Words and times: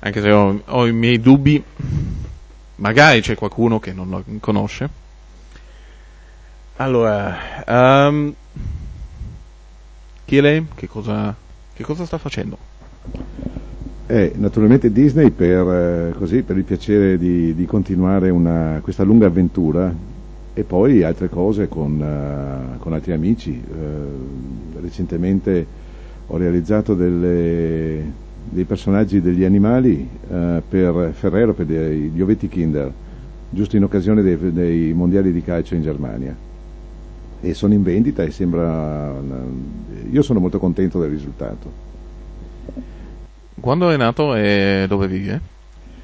anche 0.00 0.20
se 0.20 0.30
ho, 0.30 0.60
ho 0.64 0.86
i 0.86 0.92
miei 0.92 1.20
dubbi, 1.20 1.62
magari 2.76 3.20
c'è 3.20 3.34
qualcuno 3.34 3.78
che 3.78 3.92
non 3.92 4.08
lo 4.08 4.24
conosce. 4.40 5.06
Allora, 6.76 7.36
um, 7.66 8.32
chi 10.24 10.36
è 10.36 10.40
lei? 10.40 10.64
Che 10.74 10.86
cosa, 10.86 11.34
che 11.74 11.82
cosa 11.82 12.04
sta 12.04 12.18
facendo? 12.18 12.56
Eh, 14.06 14.32
naturalmente 14.36 14.92
Disney 14.92 15.30
per, 15.30 15.68
eh, 15.68 16.14
così, 16.16 16.42
per 16.42 16.56
il 16.56 16.64
piacere 16.64 17.18
di, 17.18 17.54
di 17.54 17.66
continuare 17.66 18.30
una, 18.30 18.78
questa 18.82 19.02
lunga 19.02 19.26
avventura 19.26 19.92
e 20.54 20.62
poi 20.62 21.02
altre 21.02 21.28
cose 21.28 21.68
con, 21.68 22.00
uh, 22.00 22.78
con 22.78 22.92
altri 22.92 23.12
amici. 23.12 23.50
Uh, 23.50 24.80
recentemente 24.80 25.66
ho 26.26 26.36
realizzato 26.36 26.94
delle, 26.94 28.12
dei 28.50 28.64
personaggi 28.64 29.20
degli 29.20 29.44
animali 29.44 30.08
uh, 30.28 30.62
per 30.68 31.12
Ferrero, 31.14 31.54
per 31.54 31.66
gli 31.66 32.20
ovetti 32.20 32.48
Kinder, 32.48 32.92
giusto 33.50 33.76
in 33.76 33.84
occasione 33.84 34.22
dei, 34.22 34.36
dei, 34.52 34.92
mondiali 34.92 35.32
di 35.32 35.42
calcio 35.42 35.74
in 35.74 35.82
Germania. 35.82 36.34
E 37.40 37.54
sono 37.54 37.72
in 37.72 37.82
vendita 37.82 38.22
e 38.24 38.30
sembra... 38.30 39.14
Io 40.10 40.22
sono 40.22 40.40
molto 40.40 40.58
contento 40.58 41.00
del 41.00 41.10
risultato. 41.10 41.86
Quando 43.60 43.90
è 43.90 43.96
nato 43.96 44.34
e 44.34 44.86
dove 44.88 45.06
vive? 45.06 45.40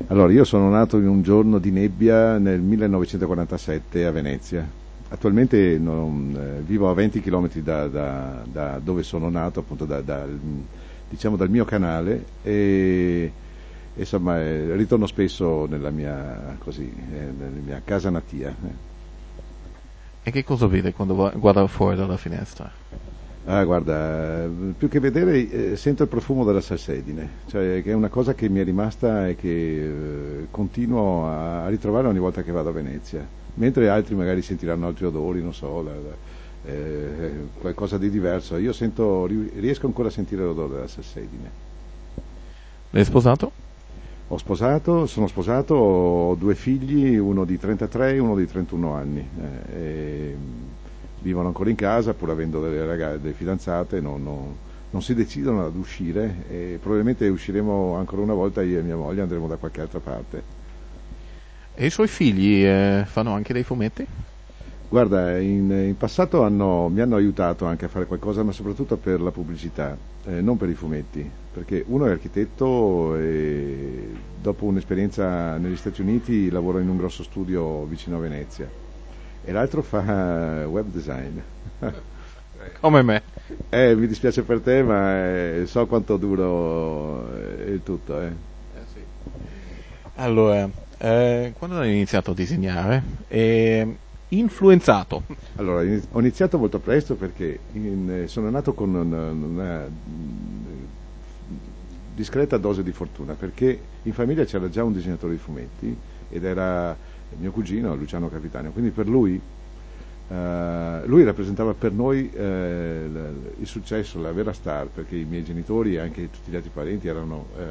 Allora, 0.09 0.33
io 0.33 0.45
sono 0.45 0.69
nato 0.69 0.99
in 0.99 1.09
un 1.09 1.23
giorno 1.23 1.59
di 1.59 1.71
nebbia 1.71 2.39
nel 2.39 2.61
1947 2.61 4.05
a 4.05 4.11
Venezia. 4.11 4.69
Attualmente 5.09 5.79
non, 5.79 6.37
eh, 6.37 6.63
vivo 6.63 6.91
a 6.91 6.95
20 6.95 7.21
km 7.21 7.49
da, 7.61 7.87
da, 7.87 8.43
da, 8.51 8.81
dove 8.83 9.03
sono 9.03 9.29
nato, 9.29 9.61
appunto 9.61 9.85
da, 9.85 10.01
diciamo 11.15 11.37
dal 11.37 11.49
mio 11.49 11.65
canale 11.65 12.25
e 12.43 13.33
insomma 13.95 14.41
eh, 14.41 14.75
ritorno 14.75 15.07
spesso 15.07 15.67
nella 15.67 15.91
mia, 15.91 16.57
così, 16.59 16.93
eh, 17.13 17.33
nella 17.39 17.61
mia 17.65 17.81
casa 17.85 18.11
natia. 18.11 18.55
E 20.23 20.31
che 20.31 20.43
cosa 20.43 20.67
vede 20.67 20.93
quando 20.93 21.33
guarda 21.37 21.67
fuori 21.67 21.97
dalla 21.97 22.17
finestra? 22.17 22.71
Ah, 23.47 23.63
guarda, 23.65 24.49
più 24.77 24.89
che 24.89 24.99
vedere 24.99 25.73
eh, 25.73 25.77
sento 25.77 26.03
il 26.03 26.09
profumo 26.09 26.45
della 26.45 26.63
salsedine, 26.63 27.29
cioè 27.47 27.83
che 27.83 27.91
è 27.91 27.95
una 27.95 28.09
cosa 28.09 28.33
che 28.33 28.49
mi 28.49 28.61
è 28.61 28.65
rimasta 28.65 29.29
e 29.29 29.37
che 29.37 29.49
eh, 29.49 30.47
continuo 30.51 31.27
a, 31.27 31.65
a, 31.65 31.69
ritrovare 31.69 32.09
ogni 32.09 32.19
volta 32.19 32.43
che 32.43 32.53
vado 32.53 32.71
a 32.71 32.73
Venezia, 32.73 33.25
mentre 33.57 33.91
altri 33.91 34.15
magari 34.15 34.41
sentiranno 34.41 34.87
altri 34.87 35.05
odori, 35.05 35.43
non 35.43 35.53
so, 35.53 35.83
la, 35.83 35.93
la, 35.93 36.17
eh, 36.65 37.33
qualcosa 37.61 37.99
di 37.99 38.11
diverso. 38.11 38.57
Io 38.57 38.73
sento, 38.73 39.27
riesco 39.27 39.87
ancora 39.87 40.09
a 40.09 40.11
sentire 40.11 40.43
l'odore 40.43 40.75
della 40.75 40.89
salsedine. 40.89 41.51
Lei 42.91 43.03
è 43.03 43.05
sposato? 43.05 43.51
Ho 44.29 44.39
sposato, 44.39 45.07
sono 45.07 45.27
sposato, 45.27 45.75
ho 45.75 46.35
due 46.35 46.55
figli, 46.55 47.17
uno 47.17 47.45
di 47.45 47.59
33 47.59 48.15
e 48.15 48.19
uno 48.19 48.35
di 48.37 48.47
31 48.47 48.95
anni. 48.95 49.29
Eh, 49.73 50.37
vivono 51.21 51.49
ancora 51.49 51.71
in 51.71 51.77
casa 51.77 52.15
pur 52.15 52.31
avendo 52.31 52.61
delle, 52.61 52.85
ragazze, 52.85 53.21
delle 53.21 53.35
fidanzate, 53.35 54.01
non, 54.01 54.23
non, 54.23 54.57
non, 54.91 55.03
si 55.03 55.15
decidono 55.15 55.65
ad 55.65 55.75
uscire 55.75 56.45
e 56.49 56.79
probabilmente 56.81 57.27
usciremo 57.29 57.95
ancora 57.95 58.23
una 58.23 58.35
volta 58.35 58.63
io 58.63 58.79
e 58.79 58.83
mia 58.83 58.97
moglie 58.97 59.23
andremo 59.23 59.47
da 59.47 59.57
qualche 59.57 59.81
altra 59.81 60.01
parte. 60.01 60.43
E 61.75 61.87
i 61.87 61.91
suoi 61.91 62.09
figli 62.09 62.65
eh, 62.65 63.05
fanno 63.07 63.33
anche 63.33 63.53
dei 63.53 63.65
fumetti? 63.65 64.07
Guarda, 64.95 65.41
in, 65.41 65.73
in 65.73 65.97
passato 65.97 66.45
hanno, 66.45 66.89
mi 66.89 67.01
hanno 67.01 67.17
aiutato 67.17 67.65
anche 67.65 67.87
a 67.87 67.89
fare 67.89 68.07
qualcosa, 68.07 68.45
ma 68.45 68.53
soprattutto 68.53 68.97
per 68.97 69.21
la 69.21 69.33
pubblicità, 69.33 69.99
eh, 70.25 70.41
non 70.41 70.57
per 70.57 70.69
i 70.69 70.75
fumetti, 70.75 71.29
perché 71.53 71.83
uno 71.89 72.07
è 72.07 72.13
architetto 72.13 73.17
e 73.17 74.13
dopo 74.41 74.67
un'esperienza 74.67 75.57
negli 75.57 75.75
Stati 75.75 76.01
Uniti 76.01 76.49
lavora 76.49 76.79
in 76.79 76.89
un 76.89 76.97
grosso 76.97 77.25
studio 77.25 77.83
vicino 77.87 78.19
a 78.19 78.21
Venezia 78.21 78.71
e 79.43 79.51
l'altro 79.51 79.83
fa 79.83 80.65
web 80.69 80.87
design. 80.87 81.39
Come 82.79 83.03
me. 83.03 83.23
Eh, 83.71 83.97
mi 83.97 84.07
dispiace 84.07 84.45
per 84.45 84.61
te, 84.61 84.85
ma 84.85 85.27
eh, 85.27 85.65
so 85.67 85.89
quanto 85.89 86.17
duro 86.17 87.35
è 87.35 87.69
il 87.69 87.83
tutto. 87.83 88.21
Eh. 88.21 88.27
Eh 88.27 88.85
sì. 88.93 89.01
Allora, 90.15 90.71
eh, 90.99 91.53
quando 91.59 91.81
hai 91.81 91.91
iniziato 91.91 92.31
a 92.31 92.35
disegnare? 92.35 93.03
E 93.27 93.97
influenzato? 94.39 95.23
Allora, 95.57 95.81
ho 96.11 96.21
iniziato 96.21 96.59
molto 96.59 96.79
presto 96.79 97.15
perché 97.15 97.59
in, 97.73 98.25
sono 98.27 98.51
nato 98.51 98.75
con 98.75 98.95
una, 98.95 99.31
una, 99.31 99.89
discreta 102.15 102.57
dose 102.59 102.83
di 102.83 102.93
fortuna, 102.93 103.35
perché 103.35 103.79
in 104.03 104.13
famiglia 104.13 104.45
c'era 104.45 104.69
già 104.69 104.85
un 104.85 104.93
disegnatore 104.93 105.33
di 105.33 105.39
fumetti 105.39 105.97
ed 106.31 106.45
era 106.45 106.97
mio 107.39 107.51
cugino 107.51 107.95
Luciano 107.97 108.29
Capitano, 108.29 108.71
quindi 108.71 108.91
per 108.91 109.09
lui, 109.09 109.41
eh, 110.29 111.01
lui 111.05 111.25
rappresentava 111.25 111.75
per 111.75 111.93
noi 111.93 112.31
eh, 112.33 113.09
il 113.59 113.67
successo, 113.67 114.21
la 114.21 114.33
vera 114.33 114.53
star, 114.53 114.87
perché 114.87 115.17
i 115.17 115.25
miei 115.25 115.43
genitori 115.43 115.95
e 115.95 115.99
anche 115.99 116.31
tutti 116.31 116.51
gli 116.51 116.57
altri 116.57 116.71
parenti 116.73 117.09
erano 117.09 117.47
eh, 117.59 117.63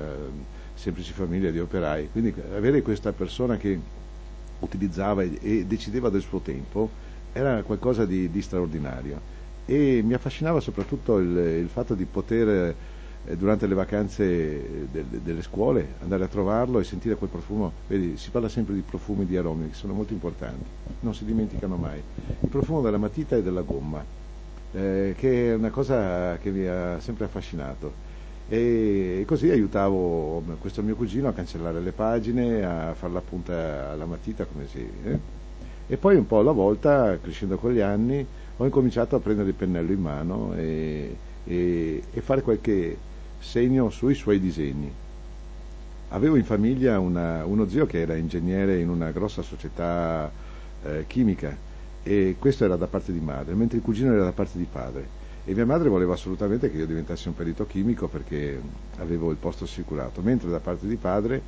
semplici 0.73 1.13
famiglie 1.13 1.51
di 1.51 1.59
operai, 1.59 2.09
quindi 2.11 2.33
avere 2.55 2.81
questa 2.81 3.13
persona 3.13 3.55
che 3.57 3.79
utilizzava 4.63 5.23
e 5.23 5.65
decideva 5.65 6.09
del 6.09 6.21
suo 6.21 6.39
tempo 6.39 6.89
era 7.33 7.61
qualcosa 7.63 8.05
di, 8.05 8.29
di 8.29 8.41
straordinario. 8.41 9.31
E 9.65 10.01
mi 10.03 10.13
affascinava 10.13 10.59
soprattutto 10.59 11.17
il, 11.17 11.35
il 11.35 11.69
fatto 11.69 11.95
di 11.95 12.05
poter 12.05 12.75
eh, 13.25 13.37
durante 13.37 13.65
le 13.65 13.73
vacanze 13.73 14.87
de, 14.91 15.05
de, 15.09 15.21
delle 15.23 15.41
scuole 15.41 15.95
andare 16.01 16.25
a 16.25 16.27
trovarlo 16.27 16.79
e 16.79 16.83
sentire 16.83 17.15
quel 17.15 17.29
profumo, 17.29 17.71
vedi 17.87 18.17
si 18.17 18.29
parla 18.29 18.49
sempre 18.49 18.73
di 18.73 18.81
profumi 18.81 19.25
di 19.25 19.37
aromi 19.37 19.69
che 19.69 19.75
sono 19.75 19.93
molto 19.93 20.11
importanti, 20.11 20.65
non 20.99 21.15
si 21.15 21.23
dimenticano 21.23 21.77
mai, 21.77 22.01
il 22.41 22.49
profumo 22.49 22.81
della 22.81 22.97
matita 22.97 23.37
e 23.37 23.41
della 23.41 23.61
gomma, 23.61 24.03
eh, 24.73 25.15
che 25.17 25.51
è 25.51 25.55
una 25.55 25.69
cosa 25.69 26.37
che 26.37 26.51
mi 26.51 26.65
ha 26.65 26.99
sempre 26.99 27.25
affascinato 27.25 28.11
e 28.49 29.23
così 29.25 29.49
aiutavo 29.49 30.43
questo 30.59 30.81
mio 30.81 30.95
cugino 30.95 31.27
a 31.27 31.33
cancellare 31.33 31.79
le 31.79 31.91
pagine, 31.91 32.63
a 32.63 32.93
fare 32.93 33.13
la 33.13 33.21
punta 33.21 33.91
alla 33.91 34.05
matita 34.05 34.45
come 34.45 34.67
si... 34.67 34.87
Eh? 35.03 35.19
E 35.87 35.97
poi 35.97 36.15
un 36.15 36.25
po' 36.25 36.39
alla 36.39 36.51
volta, 36.51 37.17
crescendo 37.21 37.57
con 37.57 37.71
gli 37.71 37.79
anni, 37.79 38.25
ho 38.57 38.65
incominciato 38.65 39.15
a 39.15 39.19
prendere 39.19 39.49
il 39.49 39.55
pennello 39.55 39.91
in 39.91 39.99
mano 39.99 40.53
e, 40.55 41.15
e, 41.45 42.03
e 42.11 42.21
fare 42.21 42.41
qualche 42.41 42.97
segno 43.39 43.89
sui 43.89 44.13
suoi 44.13 44.39
disegni. 44.39 44.91
Avevo 46.09 46.35
in 46.35 46.45
famiglia 46.45 46.99
una, 46.99 47.45
uno 47.45 47.67
zio 47.67 47.85
che 47.85 47.99
era 47.99 48.15
ingegnere 48.15 48.79
in 48.79 48.89
una 48.89 49.11
grossa 49.11 49.41
società 49.41 50.31
eh, 50.83 51.05
chimica 51.07 51.55
e 52.03 52.35
questo 52.37 52.65
era 52.65 52.75
da 52.75 52.87
parte 52.87 53.11
di 53.11 53.19
madre, 53.19 53.53
mentre 53.55 53.77
il 53.77 53.83
cugino 53.83 54.13
era 54.13 54.23
da 54.23 54.31
parte 54.31 54.57
di 54.57 54.67
padre. 54.71 55.21
E 55.45 55.53
mia 55.53 55.65
madre 55.65 55.89
voleva 55.89 56.13
assolutamente 56.13 56.71
che 56.71 56.77
io 56.77 56.85
diventassi 56.85 57.27
un 57.27 57.35
perito 57.35 57.65
chimico 57.65 58.07
perché 58.07 58.61
avevo 58.97 59.29
il 59.29 59.37
posto 59.37 59.65
assicurato, 59.65 60.21
mentre 60.21 60.49
da 60.49 60.59
parte 60.59 60.87
di 60.87 60.95
padre 60.95 61.41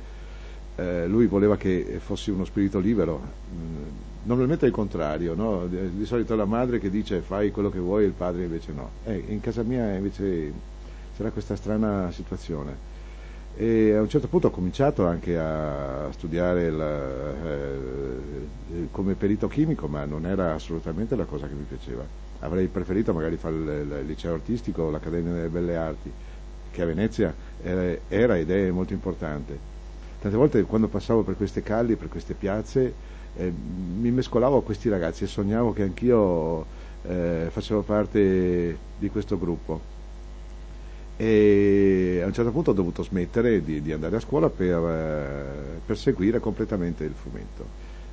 eh, 0.76 1.06
lui 1.06 1.26
voleva 1.26 1.56
che 1.56 1.98
fossi 2.04 2.30
uno 2.30 2.44
spirito 2.44 2.78
libero. 2.78 3.18
Mm, 3.54 3.82
normalmente 4.24 4.66
è 4.66 4.68
il 4.68 4.74
contrario, 4.74 5.34
no? 5.34 5.66
di, 5.66 6.04
solito 6.04 6.34
è 6.34 6.36
la 6.36 6.44
madre 6.44 6.78
che 6.78 6.90
dice 6.90 7.20
fai 7.20 7.50
quello 7.50 7.70
che 7.70 7.78
vuoi 7.78 8.04
e 8.04 8.06
il 8.08 8.12
padre 8.12 8.44
invece 8.44 8.72
no. 8.72 8.90
Eh, 9.04 9.24
in 9.28 9.40
casa 9.40 9.62
mia 9.62 9.94
invece 9.94 10.52
c'era 11.16 11.30
questa 11.30 11.56
strana 11.56 12.10
situazione. 12.12 12.94
E 13.56 13.94
a 13.94 14.02
un 14.02 14.08
certo 14.10 14.28
punto 14.28 14.48
ho 14.48 14.50
cominciato 14.50 15.06
anche 15.06 15.38
a 15.38 16.08
studiare 16.10 16.70
la, 16.70 17.32
eh, 17.44 18.88
come 18.90 19.14
perito 19.14 19.48
chimico, 19.48 19.86
ma 19.88 20.04
non 20.04 20.26
era 20.26 20.52
assolutamente 20.52 21.16
la 21.16 21.24
cosa 21.24 21.46
che 21.46 21.54
mi 21.54 21.64
piaceva. 21.66 22.25
Avrei 22.40 22.66
preferito 22.66 23.12
magari 23.12 23.36
fare 23.36 23.54
il, 23.54 24.02
liceo 24.06 24.34
artistico 24.34 24.82
o 24.82 24.90
l'Accademia 24.90 25.32
delle 25.32 25.48
Belle 25.48 25.76
Arti, 25.76 26.12
che 26.70 26.82
a 26.82 26.86
Venezia 26.86 27.34
era, 27.62 27.98
era 28.08 28.36
ed 28.36 28.50
è 28.50 28.70
molto 28.70 28.92
importante. 28.92 29.58
Tante 30.20 30.36
volte 30.36 30.62
quando 30.62 30.88
passavo 30.88 31.22
per 31.22 31.36
queste 31.36 31.62
calli, 31.62 31.96
per 31.96 32.08
queste 32.08 32.34
piazze, 32.34 32.92
eh, 33.36 33.52
mi 33.52 34.10
mescolavo 34.10 34.58
a 34.58 34.62
questi 34.62 34.88
ragazzi 34.88 35.24
e 35.24 35.26
sognavo 35.26 35.72
che 35.72 35.82
anch'io 35.82 36.64
eh, 37.02 37.48
facevo 37.50 37.82
parte 37.82 38.76
di 38.98 39.08
questo 39.10 39.38
gruppo 39.38 39.94
e 41.18 42.20
a 42.22 42.26
un 42.26 42.32
certo 42.34 42.50
punto 42.50 42.70
ho 42.70 42.74
dovuto 42.74 43.02
smettere 43.02 43.64
di, 43.64 43.80
di 43.80 43.90
andare 43.92 44.16
a 44.16 44.20
scuola 44.20 44.50
per, 44.50 44.76
eh, 44.76 45.80
per, 45.84 45.96
seguire 45.96 46.40
completamente 46.40 47.04
il 47.04 47.14
fumetto. 47.14 47.64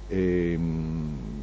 E, 0.07 0.57
mh, 0.57 1.42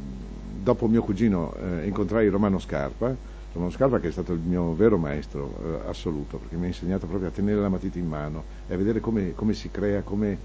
dopo 0.61 0.87
mio 0.87 1.01
cugino 1.01 1.53
eh, 1.55 1.87
incontrai 1.87 2.27
Romano 2.29 2.59
Scarpa, 2.59 3.15
Romano 3.53 3.71
Scarpa 3.71 3.99
che 3.99 4.09
è 4.09 4.11
stato 4.11 4.33
il 4.33 4.39
mio 4.39 4.73
vero 4.75 4.97
maestro 4.97 5.53
eh, 5.63 5.89
assoluto, 5.89 6.37
perché 6.37 6.55
mi 6.55 6.65
ha 6.65 6.67
insegnato 6.67 7.07
proprio 7.07 7.29
a 7.29 7.31
tenere 7.31 7.59
la 7.59 7.69
matita 7.69 7.97
in 7.97 8.07
mano 8.07 8.43
e 8.67 8.73
a 8.73 8.77
vedere 8.77 8.99
come, 8.99 9.33
come 9.33 9.53
si 9.53 9.69
crea, 9.71 10.01
come, 10.01 10.37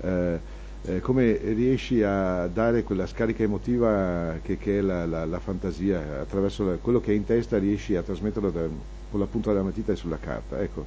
eh, 0.00 0.38
eh, 0.82 1.00
come, 1.00 1.36
riesci 1.36 2.02
a 2.02 2.46
dare 2.48 2.82
quella 2.82 3.06
scarica 3.06 3.42
emotiva 3.42 4.38
che, 4.42 4.58
che 4.58 4.78
è 4.78 4.80
la, 4.80 5.06
la, 5.06 5.24
la 5.24 5.38
fantasia, 5.38 6.20
attraverso 6.20 6.64
la, 6.64 6.74
quello 6.74 7.00
che 7.00 7.12
hai 7.12 7.16
in 7.16 7.24
testa 7.24 7.58
riesci 7.58 7.94
a 7.96 8.02
trasmetterlo 8.02 8.50
da, 8.50 8.62
con 9.10 9.20
la 9.20 9.26
punta 9.26 9.50
della 9.50 9.64
matita 9.64 9.92
e 9.92 9.96
sulla 9.96 10.18
carta. 10.18 10.60
Ecco, 10.60 10.84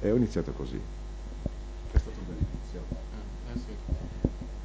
eh, 0.00 0.10
ho 0.10 0.16
iniziato 0.16 0.52
così. 0.52 0.78
È 1.90 1.98
stato 1.98 2.18
un 2.18 2.26
bell'inizio. 2.26 2.54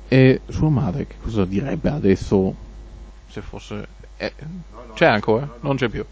E 0.07 0.41
sua 0.49 0.67
madre 0.67 1.07
che 1.07 1.15
cosa 1.21 1.45
direbbe 1.45 1.89
adesso 1.89 2.69
se 3.31 3.41
fosse... 3.41 3.87
Eh, 4.17 4.33
c'è 4.93 5.05
ancora? 5.05 5.49
Non 5.61 5.75
c'è 5.77 5.89
più. 5.89 6.05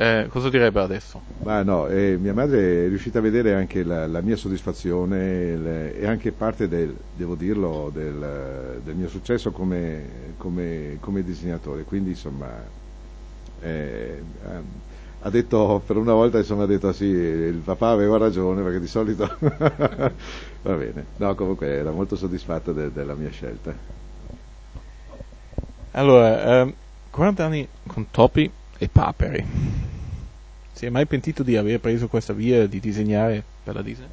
Eh, 0.00 0.28
cosa 0.28 0.48
direbbe 0.48 0.80
adesso? 0.80 1.20
Ma 1.42 1.64
no, 1.64 1.88
eh, 1.88 2.16
mia 2.20 2.32
madre 2.32 2.84
è 2.84 2.88
riuscita 2.88 3.18
a 3.18 3.20
vedere 3.20 3.54
anche 3.54 3.82
la, 3.82 4.06
la 4.06 4.20
mia 4.20 4.36
soddisfazione 4.36 5.56
le, 5.56 5.98
e 5.98 6.06
anche 6.06 6.30
parte 6.30 6.68
del, 6.68 6.94
devo 7.16 7.34
dirlo, 7.34 7.90
del, 7.92 8.80
del 8.84 8.94
mio 8.94 9.08
successo 9.08 9.50
come, 9.50 10.34
come, 10.36 10.98
come, 11.00 11.24
disegnatore. 11.24 11.82
Quindi 11.82 12.10
insomma 12.10 12.48
eh, 13.60 14.22
ha 15.20 15.30
detto 15.30 15.82
per 15.84 15.96
una 15.96 16.12
volta 16.12 16.38
insomma 16.38 16.62
ha 16.62 16.66
detto 16.66 16.92
sì, 16.92 17.06
il 17.06 17.60
papà 17.64 17.88
aveva 17.88 18.18
ragione 18.18 18.62
perché 18.62 18.78
di 18.78 18.86
solito 18.86 19.28
va 19.40 20.12
bene. 20.62 21.06
No, 21.16 21.34
comunque 21.34 21.66
era 21.66 21.90
molto 21.90 22.14
soddisfatta 22.14 22.70
de, 22.70 22.92
della 22.92 23.14
mia 23.14 23.30
scelta. 23.30 23.74
Allora, 25.92 26.66
eh, 26.66 26.74
40 27.10 27.44
anni 27.44 27.66
con 27.86 28.06
Topi 28.10 28.50
e 28.78 28.88
Paperi. 28.88 29.44
Si 30.72 30.86
è 30.86 30.90
mai 30.90 31.06
pentito 31.06 31.42
di 31.42 31.56
aver 31.56 31.80
preso 31.80 32.08
questa 32.08 32.32
via 32.32 32.66
di 32.66 32.78
disegnare 32.78 33.42
per 33.64 33.74
la 33.74 33.82
Disney? 33.82 34.06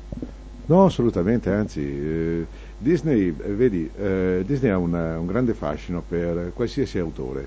No, 0.67 0.85
assolutamente, 0.85 1.51
anzi, 1.51 1.81
eh, 1.81 2.45
Disney, 2.77 3.27
eh, 3.27 3.53
vedi, 3.53 3.89
eh, 3.97 4.43
Disney 4.45 4.71
ha 4.71 4.77
una, 4.77 5.19
un 5.19 5.27
grande 5.27 5.53
fascino 5.53 6.01
per 6.01 6.53
qualsiasi 6.55 6.97
autore, 6.97 7.45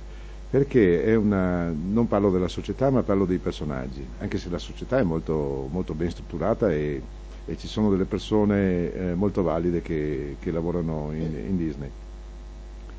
perché 0.49 1.03
è 1.03 1.17
una, 1.17 1.69
non 1.69 2.07
parlo 2.07 2.31
della 2.31 2.47
società, 2.47 2.91
ma 2.91 3.03
parlo 3.03 3.25
dei 3.25 3.39
personaggi, 3.39 4.07
anche 4.21 4.39
se 4.39 4.49
la 4.51 4.59
società 4.59 4.99
è 4.99 5.03
molto, 5.03 5.69
molto 5.69 5.95
ben 5.95 6.11
strutturata 6.11 6.71
e, 6.71 7.03
e, 7.45 7.59
ci 7.59 7.67
sono 7.67 7.91
delle 7.91 8.05
persone 8.05 8.93
eh, 8.93 9.15
molto 9.15 9.43
valide 9.43 9.83
che, 9.83 10.37
che 10.39 10.53
lavorano 10.53 11.11
in, 11.13 11.35
in 11.49 11.57
Disney. 11.57 11.91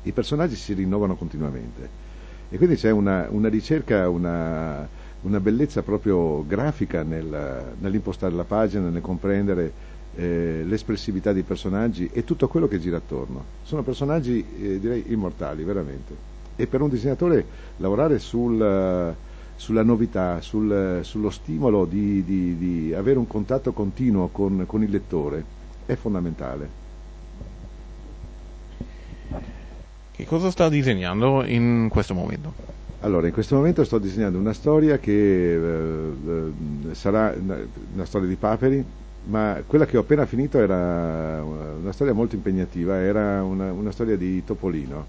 I 0.02 0.12
personaggi 0.12 0.56
si 0.56 0.72
rinnovano 0.72 1.14
continuamente 1.14 2.08
e 2.48 2.56
quindi 2.56 2.76
c'è 2.76 2.90
una, 2.90 3.28
una 3.30 3.48
ricerca, 3.48 4.08
una, 4.08 4.86
una, 5.22 5.40
bellezza 5.40 5.82
proprio 5.82 6.44
grafica 6.46 7.02
nel, 7.02 7.74
nell'impostare 7.78 8.34
la 8.34 8.44
pagina, 8.44 8.88
nel 8.88 9.02
comprendere 9.02 9.72
eh, 10.16 10.62
l'espressività 10.66 11.32
dei 11.32 11.42
personaggi 11.42 12.10
e 12.12 12.24
tutto 12.24 12.48
quello 12.48 12.66
che 12.66 12.80
gira 12.80 12.96
attorno. 12.96 13.44
Sono 13.62 13.82
personaggi 13.82 14.44
eh, 14.60 14.80
direi 14.80 15.04
immortali, 15.08 15.62
veramente. 15.62 16.28
E 16.56 16.66
per 16.66 16.80
un 16.80 16.88
disegnatore 16.88 17.44
lavorare 17.76 18.18
sul, 18.18 19.14
sulla 19.54 19.82
novità, 19.82 20.40
sul, 20.40 21.00
sullo 21.02 21.30
stimolo 21.30 21.84
di, 21.84 22.24
di, 22.24 22.56
di, 22.56 22.94
avere 22.94 23.18
un 23.18 23.26
contatto 23.26 23.72
continuo 23.72 24.28
con, 24.28 24.64
con 24.66 24.82
il 24.82 24.90
lettore 24.90 25.44
è 25.86 25.94
fondamentale. 25.94 26.68
Che 30.20 30.26
cosa 30.26 30.50
sta 30.50 30.68
disegnando 30.68 31.46
in 31.46 31.88
questo 31.90 32.12
momento? 32.12 32.52
Allora, 33.00 33.26
in 33.26 33.32
questo 33.32 33.54
momento 33.54 33.84
sto 33.84 33.96
disegnando 33.96 34.36
una 34.36 34.52
storia 34.52 34.98
che 34.98 35.54
eh, 35.54 36.12
eh 36.90 36.94
sarà 36.94 37.34
una, 37.40 37.56
una, 37.94 38.04
storia 38.04 38.28
di 38.28 38.34
paperi, 38.34 38.84
ma 39.28 39.62
quella 39.66 39.86
che 39.86 39.96
ho 39.96 40.00
appena 40.00 40.26
finito 40.26 40.58
era 40.58 41.42
una 41.42 41.92
storia 41.92 42.12
molto 42.12 42.34
impegnativa, 42.34 42.98
era 42.98 43.42
una, 43.42 43.72
una 43.72 43.90
storia 43.92 44.18
di 44.18 44.44
Topolino. 44.44 45.06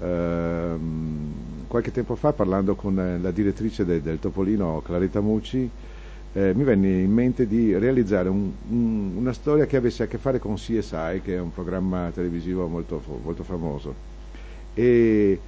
Eh, 0.00 0.74
qualche 1.68 1.92
tempo 1.92 2.16
fa, 2.16 2.32
parlando 2.32 2.74
con 2.74 3.18
la 3.22 3.30
direttrice 3.30 3.84
de, 3.84 4.02
del 4.02 4.18
Topolino, 4.18 4.82
Claretta 4.84 5.20
Mucci, 5.20 5.70
eh, 6.32 6.52
mi 6.56 6.64
venne 6.64 7.02
in 7.02 7.12
mente 7.12 7.46
di 7.46 7.78
realizzare 7.78 8.28
un, 8.28 8.50
un, 8.68 9.12
una 9.14 9.32
storia 9.32 9.66
che 9.66 9.76
avesse 9.76 10.02
a 10.02 10.06
che 10.08 10.18
fare 10.18 10.40
con 10.40 10.56
CSI, 10.56 11.20
che 11.22 11.36
è 11.36 11.38
un 11.38 11.52
programma 11.52 12.10
televisivo 12.12 12.66
molto, 12.66 13.00
molto 13.22 13.44
famoso 13.44 14.13
e, 14.74 15.38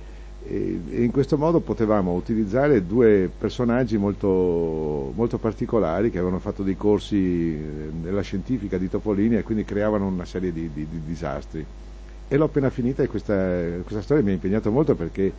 e, 0.48 0.80
in 1.02 1.10
questo 1.10 1.36
modo 1.36 1.60
potevamo 1.60 2.12
utilizzare 2.12 2.86
due 2.86 3.30
personaggi 3.36 3.96
molto, 3.96 5.12
molto, 5.14 5.38
particolari 5.38 6.10
che 6.10 6.18
avevano 6.18 6.38
fatto 6.38 6.62
dei 6.62 6.76
corsi 6.76 7.16
eh, 7.16 7.90
nella 8.02 8.22
scientifica 8.22 8.78
di 8.78 8.88
Topolini 8.88 9.36
e 9.36 9.42
quindi 9.42 9.64
creavano 9.64 10.06
una 10.06 10.24
serie 10.24 10.52
di, 10.52 10.70
di, 10.72 10.86
di 10.88 11.00
disastri. 11.04 11.64
E 12.28 12.36
l'ho 12.36 12.44
appena 12.44 12.70
finita 12.70 13.02
e 13.02 13.06
questa, 13.06 13.34
questa 13.82 14.02
storia 14.02 14.22
mi 14.22 14.30
ha 14.30 14.34
impegnato 14.34 14.70
molto 14.70 14.94
perché 14.94 15.32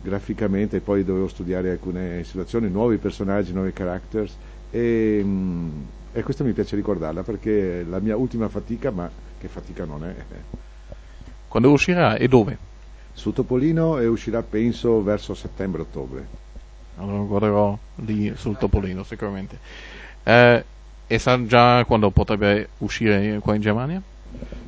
graficamente 0.00 0.80
poi 0.80 1.04
dovevo 1.04 1.28
studiare 1.28 1.70
alcune 1.70 2.24
situazioni, 2.24 2.68
nuovi 2.68 2.96
personaggi, 2.96 3.52
nuovi 3.52 3.72
characters 3.72 4.34
e, 4.70 5.20
mm, 5.22 5.68
e 6.12 6.22
questo 6.22 6.42
mi 6.44 6.52
piace 6.52 6.74
ricordarla 6.76 7.22
perché 7.22 7.80
è 7.80 7.84
la 7.84 8.00
mia 8.00 8.16
ultima 8.16 8.48
fatica, 8.48 8.90
ma 8.90 9.08
che 9.38 9.48
fatica 9.48 9.84
non 9.84 10.04
è. 10.04 10.14
Quando 11.48 11.70
uscirà 11.70 12.16
e 12.16 12.28
dove? 12.28 12.70
Su 13.14 13.32
Topolino 13.32 13.98
e 13.98 14.06
uscirà 14.06 14.42
penso 14.42 15.02
verso 15.02 15.34
settembre-ottobre. 15.34 16.40
Allora 16.96 17.18
guarderò 17.18 17.78
lì 18.06 18.32
sul 18.36 18.56
Topolino 18.58 19.02
sicuramente. 19.04 19.58
Eh, 20.24 20.64
e 21.06 21.18
sa 21.18 21.44
già 21.44 21.84
quando 21.84 22.10
potrebbe 22.10 22.68
uscire 22.78 23.38
qua 23.40 23.54
in 23.54 23.60
Germania? 23.60 24.02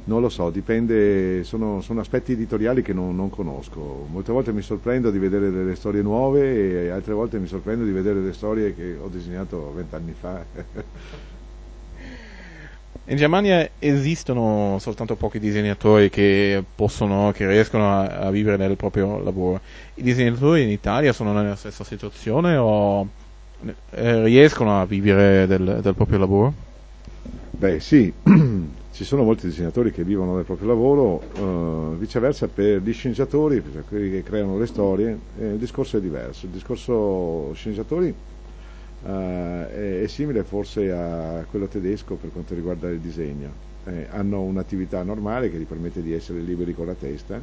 Non 0.06 0.20
lo 0.20 0.28
so, 0.28 0.50
dipende, 0.50 1.42
sono, 1.44 1.80
sono 1.80 2.00
aspetti 2.00 2.32
editoriali 2.32 2.82
che 2.82 2.92
non, 2.92 3.16
non, 3.16 3.30
conosco. 3.30 4.06
Molte 4.10 4.32
volte 4.32 4.52
mi 4.52 4.60
sorprendo 4.60 5.10
di 5.10 5.18
vedere 5.18 5.50
delle 5.50 5.74
storie 5.74 6.02
nuove 6.02 6.84
e 6.84 6.90
altre 6.90 7.14
volte 7.14 7.38
mi 7.38 7.46
sorprendo 7.46 7.84
di 7.84 7.92
vedere 7.92 8.20
delle 8.20 8.34
storie 8.34 8.74
che 8.74 8.96
ho 9.00 9.08
disegnato 9.08 9.72
vent'anni 9.74 10.12
fa. 10.12 10.44
In 13.06 13.16
Germania 13.18 13.68
esistono 13.78 14.78
soltanto 14.80 15.14
pochi 15.14 15.38
disegnatori 15.38 16.08
che 16.08 16.64
possono, 16.74 17.32
che 17.32 17.46
riescono 17.46 18.00
a, 18.00 18.06
a, 18.06 18.30
vivere 18.30 18.56
nel 18.56 18.76
proprio 18.76 19.18
lavoro. 19.22 19.60
I 19.96 20.02
disegnatori 20.02 20.62
in 20.62 20.70
Italia 20.70 21.12
sono 21.12 21.34
nella 21.34 21.54
stessa 21.54 21.84
situazione 21.84 22.56
o 22.56 23.06
eh, 23.90 24.24
riescono 24.24 24.80
a 24.80 24.86
vivere 24.86 25.46
del, 25.46 25.80
del, 25.82 25.94
proprio 25.94 26.16
lavoro? 26.16 26.54
Beh 27.50 27.78
sì, 27.78 28.10
ci 28.92 29.04
sono 29.04 29.22
molti 29.22 29.48
disegnatori 29.48 29.92
che 29.92 30.02
vivono 30.02 30.36
del 30.36 30.46
proprio 30.46 30.68
lavoro, 30.68 31.20
eh, 31.34 31.96
viceversa 31.98 32.48
per 32.48 32.80
gli 32.80 32.92
sceneggiatori, 32.94 33.60
per 33.60 33.84
quelli 33.86 34.10
che 34.10 34.22
creano 34.22 34.56
le 34.58 34.66
storie, 34.66 35.18
eh, 35.38 35.48
il 35.48 35.58
discorso 35.58 35.98
è 35.98 36.00
diverso. 36.00 36.46
Il 36.46 36.52
discorso 36.52 37.52
sceneggiatori 37.52 38.14
Uh, 39.04 39.66
è, 39.68 40.04
simile 40.06 40.44
forse 40.44 40.90
a 40.90 41.44
quello 41.50 41.66
tedesco 41.66 42.14
per 42.14 42.32
quanto 42.32 42.54
riguarda 42.54 42.88
il 42.88 43.00
disegno. 43.00 43.50
Eh, 43.84 44.06
hanno 44.08 44.40
un'attività 44.40 45.02
normale 45.02 45.50
che 45.50 45.58
gli 45.58 45.66
permette 45.66 46.00
di 46.00 46.14
essere 46.14 46.40
liberi 46.40 46.74
con 46.74 46.86
la 46.86 46.94
testa 46.94 47.38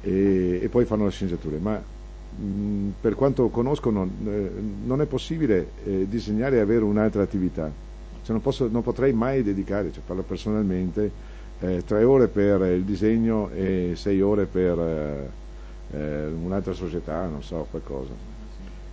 e, 0.00 0.58
e 0.60 0.68
poi 0.68 0.84
fanno 0.84 1.04
le 1.04 1.12
sceneggiature, 1.12 1.58
ma 1.58 1.80
mh, 1.80 2.88
per 3.00 3.14
quanto 3.14 3.48
conosco 3.50 3.90
non, 3.90 4.10
eh, 4.26 4.50
non 4.84 5.00
è 5.00 5.06
possibile 5.06 5.68
eh, 5.84 6.06
disegnare 6.08 6.56
e 6.56 6.60
avere 6.60 6.82
un'altra 6.82 7.22
attività. 7.22 7.70
Cioè 8.22 8.32
non, 8.32 8.40
posso, 8.40 8.68
non, 8.68 8.82
potrei 8.82 9.12
mai 9.12 9.44
dedicare, 9.44 9.92
cioè 9.92 10.02
parlo 10.04 10.22
personalmente, 10.22 11.08
eh, 11.60 11.84
tre 11.84 12.02
ore 12.02 12.26
per 12.26 12.62
il 12.62 12.82
disegno 12.82 13.48
e 13.50 13.92
sei 13.94 14.20
ore 14.20 14.46
per 14.46 15.30
eh, 15.92 16.26
un'altra 16.26 16.72
società, 16.72 17.26
non 17.26 17.44
so, 17.44 17.64
qualcosa 17.70 18.37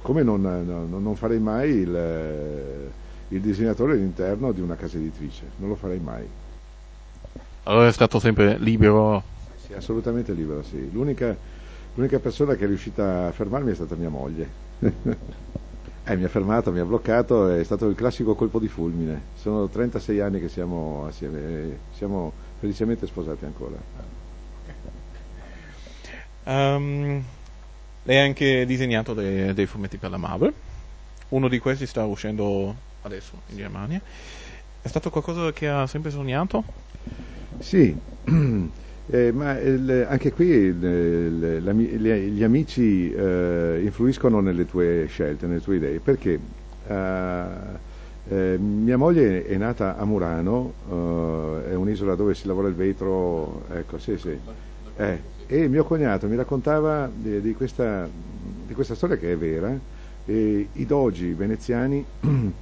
come 0.01 0.22
non, 0.22 0.41
non, 0.41 1.01
non 1.01 1.15
farei 1.15 1.39
mai 1.39 1.72
il, 1.72 2.91
il, 3.29 3.41
disegnatore 3.41 3.93
all'interno 3.93 4.51
di 4.51 4.62
una 4.62 4.75
casa 4.75 4.98
editrice, 4.98 5.43
non 5.57 5.69
lo 5.69 5.75
farei 5.75 6.00
mai. 6.00 6.27
Allora 7.63 7.88
è 7.88 7.91
stato 7.91 8.19
sempre 8.19 8.60
libero? 8.60 9.24
Sì, 9.65 9.74
assolutamente 9.74 10.34
libero, 10.34 10.62
sì. 10.62 10.91
L'unica, 10.91 11.36
l'unica 11.95 12.19
persona 12.19 12.53
che 12.53 12.65
è 12.65 12.67
riuscita 12.67 13.27
a 13.27 13.31
fermarmi 13.31 13.72
è 13.72 13.75
stata 13.75 13.95
mia 13.95 14.10
moglie. 14.10 14.48
eh, 16.05 16.15
mi 16.15 16.24
ha 16.24 16.29
fermato, 16.29 16.72
mi 16.72 16.79
ha 16.79 16.86
bloccato, 16.86 17.50
è 17.50 17.63
stato 17.63 17.88
il 17.88 17.95
classico 17.95 18.36
colpo 18.36 18.60
di 18.60 18.67
fulmine. 18.67 19.22
Sono 19.34 19.67
36 19.67 20.19
anni 20.19 20.39
che 20.39 20.50
siamo 20.50 21.05
assieme, 21.07 21.39
e 21.39 21.77
siamo 21.93 22.31
felicemente 22.60 23.07
sposati 23.07 23.45
ancora. 23.45 23.77
Um, 26.45 27.24
lei 28.05 28.19
ha 28.19 28.24
anche 28.24 28.65
disegnato 28.65 29.13
dei, 29.13 29.53
dei 29.53 29.65
fumetti 29.65 29.97
per 29.97 30.12
la 30.12 30.17
Marvel. 30.17 30.53
Uno 31.29 31.47
di 31.47 31.57
questi 31.57 31.88
sta 31.88 32.05
uscendo 32.05 32.75
adesso 33.01 33.33
in 33.47 33.57
Germania. 33.57 34.00
È 34.81 34.88
stato 34.88 35.09
qualcosa 35.09 35.51
che 35.51 35.67
ha 35.67 35.88
sempre 35.88 36.12
sognato? 36.12 36.63
Sì, 37.57 37.97
eh, 39.07 39.31
ma 39.31 39.59
il, 39.59 40.05
anche 40.07 40.31
qui 40.31 40.45
il, 40.45 41.63
la, 41.63 41.71
gli 41.71 42.43
amici 42.43 43.12
eh, 43.12 43.81
influiscono 43.83 44.39
nelle 44.39 44.67
tue 44.67 45.07
scelte, 45.09 45.47
nelle 45.47 45.62
tue 45.62 45.77
idee, 45.77 46.00
perché 46.00 46.39
eh, 46.88 47.43
eh 48.27 48.57
mia 48.57 48.97
moglie 48.97 49.45
è 49.45 49.55
nata 49.57 49.97
a 49.97 50.05
Murano, 50.05 50.74
eh, 50.88 51.71
è 51.71 51.74
un'isola 51.74 52.13
dove 52.13 52.35
si 52.35 52.45
lavora 52.45 52.67
il 52.67 52.75
vetro, 52.75 53.63
ecco, 53.71 53.97
sì, 53.97 54.15
sì. 54.17 54.38
Eh, 54.97 55.19
e 55.47 55.67
mio 55.67 55.83
cognato 55.83 56.27
mi 56.27 56.35
raccontava 56.35 57.09
di, 57.13 57.41
di, 57.41 57.53
questa, 57.53 58.07
di 58.65 58.73
questa, 58.73 58.95
storia 58.95 59.17
che 59.17 59.33
è 59.33 59.37
vera, 59.37 59.77
e 60.25 60.67
i 60.71 60.85
dogi 60.85 61.33
veneziani 61.33 62.03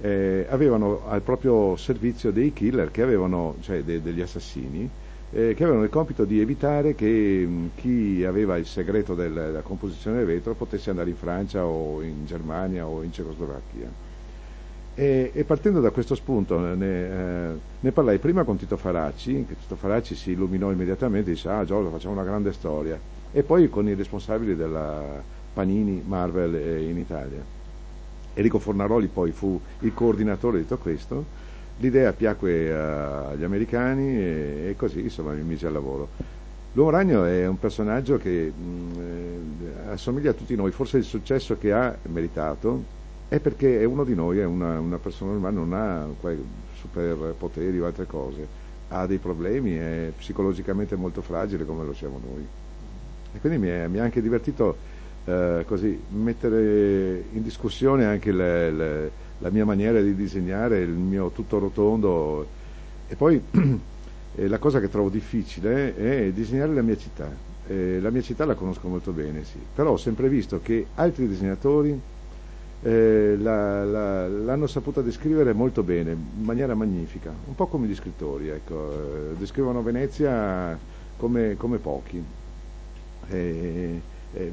eh, 0.00 0.46
avevano 0.48 1.02
al 1.08 1.22
proprio 1.22 1.76
servizio 1.76 2.30
dei 2.30 2.52
killer, 2.52 2.90
avevano, 3.02 3.56
cioè 3.60 3.82
de, 3.82 4.02
degli 4.02 4.20
assassini, 4.20 4.88
eh, 5.30 5.54
che 5.54 5.62
avevano 5.62 5.84
il 5.84 5.90
compito 5.90 6.24
di 6.24 6.40
evitare 6.40 6.94
che 6.94 7.06
mh, 7.06 7.70
chi 7.74 8.24
aveva 8.24 8.56
il 8.56 8.66
segreto 8.66 9.14
del, 9.14 9.32
della 9.32 9.60
composizione 9.60 10.18
del 10.18 10.26
vetro 10.26 10.54
potesse 10.54 10.90
andare 10.90 11.10
in 11.10 11.16
Francia 11.16 11.64
o 11.64 12.02
in 12.02 12.24
Germania 12.24 12.86
o 12.86 13.02
in 13.02 13.12
Cecoslovacchia. 13.12 14.07
E, 14.98 15.30
e 15.32 15.44
partendo 15.44 15.80
da 15.80 15.90
questo 15.90 16.16
spunto 16.16 16.58
ne, 16.58 16.86
eh, 16.86 17.58
ne, 17.78 17.92
parlai 17.92 18.18
prima 18.18 18.42
con 18.42 18.56
Tito 18.56 18.76
Faracci, 18.76 19.44
che 19.46 19.54
Tito 19.56 19.76
Faracci 19.76 20.16
si 20.16 20.32
illuminò 20.32 20.72
immediatamente 20.72 21.30
e 21.30 21.34
disse 21.34 21.48
ah 21.48 21.64
Giorgio 21.64 21.90
facciamo 21.90 22.14
una 22.14 22.24
grande 22.24 22.52
storia, 22.52 22.98
e 23.30 23.44
poi 23.44 23.68
con 23.68 23.86
i 23.86 23.94
responsabili 23.94 24.56
della 24.56 25.22
Panini 25.54 26.02
Marvel 26.04 26.82
in 26.82 26.98
Italia. 26.98 27.38
Enrico 28.34 28.58
Fornaroli 28.58 29.06
poi 29.06 29.30
fu 29.30 29.60
il 29.82 29.94
coordinatore 29.94 30.58
di 30.58 30.66
tutto 30.66 30.78
questo, 30.78 31.24
l'idea 31.76 32.12
piacque 32.12 32.74
agli 32.74 33.44
americani 33.44 34.18
e, 34.18 34.64
e 34.70 34.74
così 34.76 35.02
insomma 35.02 35.30
mi 35.30 35.42
mise 35.42 35.68
al 35.68 35.74
lavoro. 35.74 36.08
L'Uomo 36.72 36.90
Ragno 36.90 37.24
è 37.24 37.46
un 37.46 37.58
personaggio 37.60 38.16
che 38.16 38.50
mh, 38.50 39.00
eh, 39.00 39.90
assomiglia 39.90 40.30
a 40.30 40.34
tutti 40.34 40.56
noi, 40.56 40.72
forse 40.72 40.96
il 40.96 41.04
successo 41.04 41.56
che 41.56 41.72
ha 41.72 41.96
meritato 42.08 42.96
è 43.28 43.40
perché 43.40 43.80
è 43.80 43.84
uno 43.84 44.04
di 44.04 44.14
noi, 44.14 44.38
è 44.38 44.44
una, 44.44 44.80
una 44.80 44.96
persona 44.96 45.32
normale, 45.32 45.54
non 45.54 45.72
ha 45.74 46.06
superpoteri 46.80 47.78
o 47.78 47.84
altre 47.84 48.06
cose, 48.06 48.46
ha 48.88 49.06
dei 49.06 49.18
problemi, 49.18 49.74
è 49.74 50.10
psicologicamente 50.16 50.96
molto 50.96 51.20
fragile 51.20 51.66
come 51.66 51.84
lo 51.84 51.92
siamo 51.92 52.18
noi. 52.26 52.46
E 53.34 53.38
quindi 53.38 53.58
mi, 53.58 53.68
è, 53.68 53.86
mi 53.86 53.98
ha 53.98 54.04
anche 54.04 54.22
divertito 54.22 54.76
eh, 55.26 55.64
così 55.66 56.00
mettere 56.08 57.24
in 57.32 57.42
discussione 57.42 58.06
anche 58.06 58.32
le, 58.32 58.70
le, 58.70 59.10
la 59.38 59.50
mia 59.50 59.66
maniera 59.66 60.00
di 60.00 60.14
disegnare, 60.14 60.80
il 60.80 60.88
mio 60.88 61.28
tutto 61.28 61.58
rotondo. 61.58 62.46
E 63.08 63.14
poi 63.14 63.42
la 64.36 64.58
cosa 64.58 64.80
che 64.80 64.88
trovo 64.88 65.10
difficile 65.10 65.94
è 65.94 66.30
disegnare 66.32 66.72
la 66.72 66.82
mia 66.82 66.96
città. 66.96 67.30
Eh, 67.66 68.00
la 68.00 68.08
mia 68.08 68.22
città 68.22 68.46
la 68.46 68.54
conosco 68.54 68.88
molto 68.88 69.12
bene, 69.12 69.44
sì, 69.44 69.58
però 69.74 69.90
ho 69.90 69.96
sempre 69.98 70.30
visto 70.30 70.60
che 70.62 70.86
altri 70.94 71.28
disegnatori 71.28 72.00
eh, 72.82 73.36
la, 73.38 73.84
la, 73.84 74.28
l'hanno 74.28 74.66
saputa 74.66 75.00
descrivere 75.02 75.52
molto 75.52 75.82
bene, 75.82 76.12
in 76.12 76.44
maniera 76.44 76.74
magnifica, 76.74 77.32
un 77.46 77.54
po' 77.54 77.66
come 77.66 77.86
gli 77.86 77.94
scrittori, 77.94 78.48
ecco, 78.48 78.92
eh, 78.92 79.36
descrivono 79.36 79.82
Venezia 79.82 80.78
come, 81.16 81.56
come 81.56 81.78
pochi. 81.78 82.22
Eh, 83.30 84.00
eh, 84.32 84.52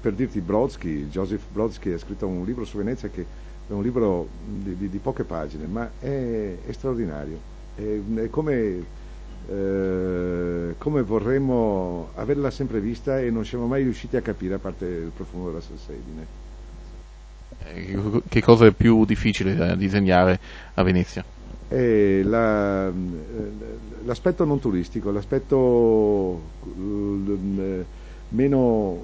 per 0.00 0.12
dirti 0.12 0.40
Brodsky, 0.40 1.08
Joseph 1.08 1.44
Brodsky 1.52 1.92
ha 1.92 1.98
scritto 1.98 2.26
un 2.26 2.44
libro 2.44 2.64
su 2.64 2.76
Venezia 2.76 3.08
che 3.08 3.24
è 3.66 3.72
un 3.72 3.82
libro 3.82 4.28
di, 4.44 4.76
di, 4.76 4.90
di 4.90 4.98
poche 4.98 5.24
pagine, 5.24 5.66
ma 5.66 5.90
è, 5.98 6.56
è 6.66 6.72
straordinario, 6.72 7.38
è, 7.74 7.98
è 8.16 8.28
come, 8.28 8.84
eh, 9.48 10.74
come, 10.76 11.02
vorremmo 11.02 12.10
averla 12.14 12.50
sempre 12.50 12.80
vista 12.80 13.18
e 13.18 13.30
non 13.30 13.46
siamo 13.46 13.66
mai 13.66 13.84
riusciti 13.84 14.16
a 14.16 14.20
capire 14.20 14.54
a 14.54 14.58
parte 14.58 14.84
il 14.84 15.12
profumo 15.14 15.46
della 15.46 15.62
salsedine. 15.62 16.43
Eh, 17.62 18.22
che 18.28 18.42
cosa 18.42 18.66
è 18.66 18.72
più 18.72 19.04
difficile 19.04 19.54
da 19.54 19.74
disegnare 19.74 20.38
a 20.74 20.82
Venezia? 20.82 21.24
La, 21.68 22.92
l'aspetto 24.04 24.44
non 24.44 24.60
turistico, 24.60 25.10
l'aspetto 25.10 26.40
eh, 26.66 27.84
meno, 28.28 29.02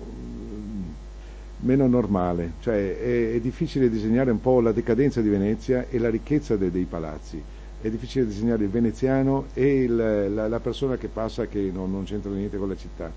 meno 1.60 1.86
normale, 1.86 2.52
cioè 2.60 2.98
è, 2.98 3.32
è, 3.34 3.40
difficile 3.40 3.88
disegnare 3.88 4.30
un 4.30 4.40
po' 4.40 4.60
la 4.60 4.72
decadenza 4.72 5.20
di 5.20 5.28
Venezia 5.28 5.86
e 5.88 5.98
la 5.98 6.10
ricchezza 6.10 6.56
de, 6.56 6.70
dei 6.70 6.84
palazzi, 6.84 7.42
è 7.80 7.88
difficile 7.88 8.26
disegnare 8.26 8.64
il 8.64 8.70
veneziano 8.70 9.46
e 9.54 9.82
il, 9.82 9.96
la, 9.96 10.48
la, 10.48 10.60
persona 10.60 10.96
che 10.96 11.08
passa 11.08 11.46
che 11.46 11.70
non, 11.72 11.90
non, 11.90 12.04
c'entra 12.04 12.30
niente 12.30 12.58
con 12.58 12.68
la 12.68 12.76
città, 12.76 13.10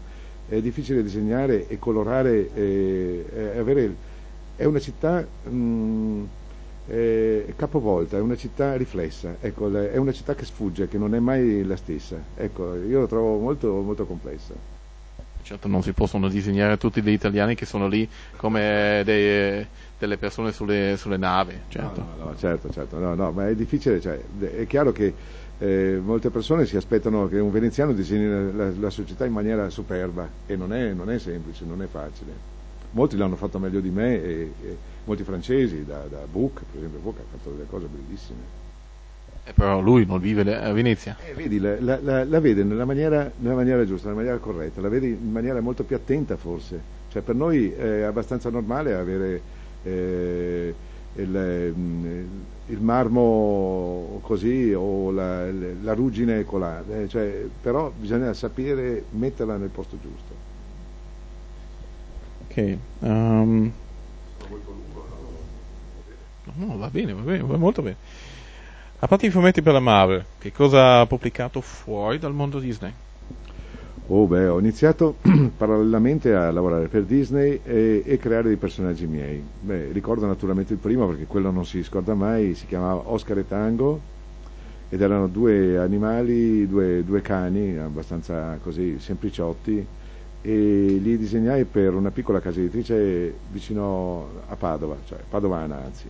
è 0.47 0.61
difficile 0.61 1.03
disegnare 1.03 1.67
e 1.67 1.77
colorare 1.79 2.49
e, 2.53 3.25
e 3.33 3.57
avere 3.57 3.95
è 4.55 4.65
una 4.65 4.79
città 4.79 5.25
mh, 5.49 6.23
è 6.85 7.53
capovolta, 7.55 8.17
è 8.17 8.19
una 8.19 8.35
città 8.35 8.75
riflessa, 8.75 9.35
ecco, 9.39 9.71
è 9.73 9.97
una 9.97 10.11
città 10.11 10.35
che 10.35 10.45
sfugge, 10.45 10.87
che 10.87 10.97
non 10.97 11.15
è 11.15 11.19
mai 11.19 11.63
la 11.63 11.77
stessa. 11.77 12.17
Ecco, 12.35 12.75
io 12.75 13.01
la 13.01 13.07
trovo 13.07 13.39
molto, 13.39 13.81
molto 13.81 14.05
complessa. 14.05 14.53
Certo, 15.41 15.67
non 15.67 15.81
si 15.83 15.91
possono 15.91 16.29
disegnare 16.29 16.77
tutti 16.77 17.01
gli 17.01 17.09
italiani 17.09 17.55
che 17.55 17.65
sono 17.65 17.87
lì 17.87 18.07
come 18.37 19.01
dei, 19.03 19.65
delle 19.97 20.17
persone 20.17 20.51
sulle, 20.51 20.95
sulle 20.97 21.17
navi. 21.17 21.53
Certo. 21.67 22.01
No, 22.01 22.07
no, 22.17 22.29
no, 22.29 22.37
certo, 22.37 22.69
certo, 22.69 22.97
no, 22.97 23.13
no, 23.13 23.31
ma 23.31 23.47
è 23.47 23.55
difficile, 23.55 23.99
cioè, 23.99 24.19
è 24.39 24.65
chiaro 24.67 24.91
che 24.91 25.13
eh, 25.59 25.99
molte 26.01 26.29
persone 26.29 26.65
si 26.65 26.77
aspettano 26.77 27.27
che 27.27 27.39
un 27.39 27.51
veneziano 27.51 27.91
disegni 27.93 28.55
la, 28.55 28.71
la 28.77 28.89
società 28.89 29.25
in 29.25 29.33
maniera 29.33 29.69
superba 29.69 30.29
e 30.45 30.55
non 30.55 30.73
è, 30.73 30.93
non 30.93 31.09
è 31.09 31.19
semplice, 31.19 31.65
non 31.65 31.81
è 31.81 31.87
facile 31.87 32.52
molti 32.93 33.17
l'hanno 33.17 33.35
fatto 33.35 33.59
meglio 33.59 33.79
di 33.79 33.89
me, 33.89 34.23
e, 34.23 34.51
e 34.61 34.77
molti 35.05 35.23
francesi, 35.23 35.85
da, 35.85 36.05
da 36.09 36.25
Buch, 36.29 36.61
per 36.71 36.77
esempio 36.77 36.99
Buch 36.99 37.17
ha 37.19 37.37
fatto 37.37 37.51
delle 37.51 37.67
cose 37.69 37.87
bellissime. 37.87 38.61
Eh, 39.45 39.51
però 39.53 39.81
lui 39.81 40.05
non 40.05 40.19
vive 40.19 40.55
a 40.55 40.71
Venezia. 40.71 41.17
Eh, 41.27 41.33
vedi, 41.33 41.59
la, 41.59 41.75
la, 41.79 42.23
la 42.23 42.39
vede 42.39 42.63
nella 42.63 42.85
maniera, 42.85 43.29
nella 43.39 43.55
maniera, 43.55 43.85
giusta, 43.85 44.07
nella 44.07 44.19
maniera 44.19 44.39
corretta, 44.39 44.79
la 44.79 44.89
vede 44.89 45.07
in 45.07 45.31
maniera 45.31 45.59
molto 45.59 45.83
più 45.83 45.95
attenta 45.95 46.37
forse. 46.37 47.01
Cioè, 47.09 47.21
per 47.21 47.35
noi 47.35 47.71
è 47.71 48.01
abbastanza 48.01 48.49
normale 48.49 48.93
avere 48.95 49.41
eh, 49.83 50.73
il, 51.15 52.25
il, 52.67 52.79
marmo 52.79 54.19
così 54.21 54.73
o 54.73 55.11
la, 55.11 55.51
la 55.51 55.93
ruggine 55.93 56.45
colare, 56.45 57.03
eh, 57.03 57.07
cioè, 57.09 57.45
però 57.61 57.91
bisogna 57.95 58.33
sapere 58.33 59.03
metterla 59.11 59.57
nel 59.57 59.69
posto 59.69 59.97
giusto. 60.01 60.51
Ok. 62.55 62.77
Um... 62.99 63.71
No, 66.55 66.77
va 66.77 66.87
bene, 66.89 67.13
va 67.13 67.21
bene, 67.21 67.41
va 67.41 67.57
molto 67.57 67.81
bene. 67.81 67.95
A 68.99 69.07
parte 69.07 69.25
i 69.25 69.31
fumetti 69.31 69.63
per 69.63 69.73
la 69.73 69.79
Marvel, 69.79 70.23
che 70.37 70.51
cosa 70.51 70.99
ha 70.99 71.07
pubblicato 71.07 71.61
fuori 71.61 72.19
dal 72.19 72.33
mondo 72.33 72.59
Disney? 72.59 72.93
Oh 74.07 74.27
beh, 74.27 74.47
ho 74.47 74.59
iniziato 74.59 75.15
parallelamente 75.57 76.35
a 76.35 76.51
lavorare 76.51 76.87
per 76.87 77.05
Disney 77.05 77.59
e, 77.63 78.03
e, 78.05 78.17
creare 78.17 78.49
dei 78.49 78.57
personaggi 78.57 79.07
miei. 79.07 79.43
Beh, 79.59 79.91
ricordo 79.91 80.27
naturalmente 80.27 80.73
il 80.73 80.79
primo 80.79 81.07
perché 81.07 81.25
quello 81.25 81.49
non 81.49 81.65
si 81.65 81.81
scorda 81.81 82.13
mai, 82.13 82.53
si 82.53 82.67
chiamava 82.67 83.09
Oscar 83.11 83.39
e 83.39 83.47
Tango 83.47 83.99
ed 84.89 85.01
erano 85.01 85.27
due 85.27 85.79
animali, 85.79 86.67
due, 86.67 87.03
due 87.03 87.21
cani 87.21 87.77
abbastanza 87.77 88.59
così 88.61 88.99
sempliciotti 88.99 89.85
e 90.45 90.99
li 91.01 91.17
disegnai 91.17 91.63
per 91.63 91.93
una 91.93 92.11
piccola 92.11 92.41
casa 92.41 92.59
editrice 92.59 93.33
vicino 93.49 94.41
a 94.49 94.55
Padova, 94.57 94.97
cioè 95.05 95.19
padovana 95.27 95.81
anzi, 95.85 96.05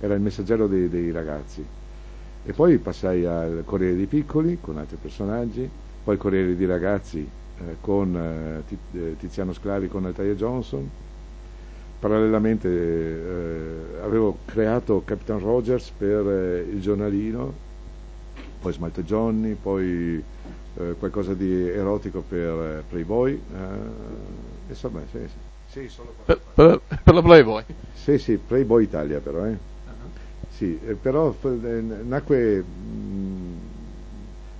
era 0.00 0.14
il 0.14 0.20
messaggero 0.20 0.66
dei, 0.66 0.88
dei 0.88 1.12
ragazzi. 1.12 1.64
E 2.44 2.52
poi 2.52 2.78
passai 2.78 3.24
al 3.24 3.62
Corriere 3.64 3.94
dei 3.94 4.06
Piccoli 4.06 4.58
con 4.60 4.78
altri 4.78 4.96
personaggi, 5.00 5.68
poi 6.02 6.16
Corriere 6.16 6.56
dei 6.56 6.66
Ragazzi 6.66 7.18
eh, 7.18 7.76
con 7.80 8.16
eh, 8.16 8.98
eh 8.98 9.16
Tiziano 9.16 9.52
Sclavi 9.52 9.88
con 9.88 10.02
Natalia 10.02 10.34
Johnson. 10.34 10.88
Parallelamente 12.00 12.68
eh, 12.68 14.00
avevo 14.02 14.38
creato 14.44 15.02
Capitan 15.04 15.38
Rogers 15.38 15.90
per 15.90 16.26
eh, 16.26 16.66
il 16.70 16.80
giornalino, 16.80 17.52
poi 18.60 18.72
Smalte 18.72 19.04
Johnny, 19.04 19.54
poi 19.54 20.22
eh, 20.78 20.94
qualcosa 20.98 21.34
di 21.34 21.68
erotico 21.68 22.22
per 22.26 22.48
eh, 22.48 22.82
Playboy, 22.88 23.32
eh, 23.32 24.68
insomma, 24.68 25.00
sì, 25.10 25.18
sì. 25.68 25.88
sì 25.88 26.02
per, 26.24 26.40
per, 26.54 26.80
per, 27.02 27.14
la 27.14 27.22
Playboy? 27.22 27.64
Sì, 27.94 28.18
sì, 28.18 28.36
Playboy 28.36 28.84
Italia 28.84 29.18
però, 29.18 29.44
eh. 29.44 29.50
Uh-huh. 29.50 30.10
Sì, 30.48 30.78
eh, 30.86 30.94
però 30.94 31.34
nacque 32.04 32.62
mh, 32.62 33.58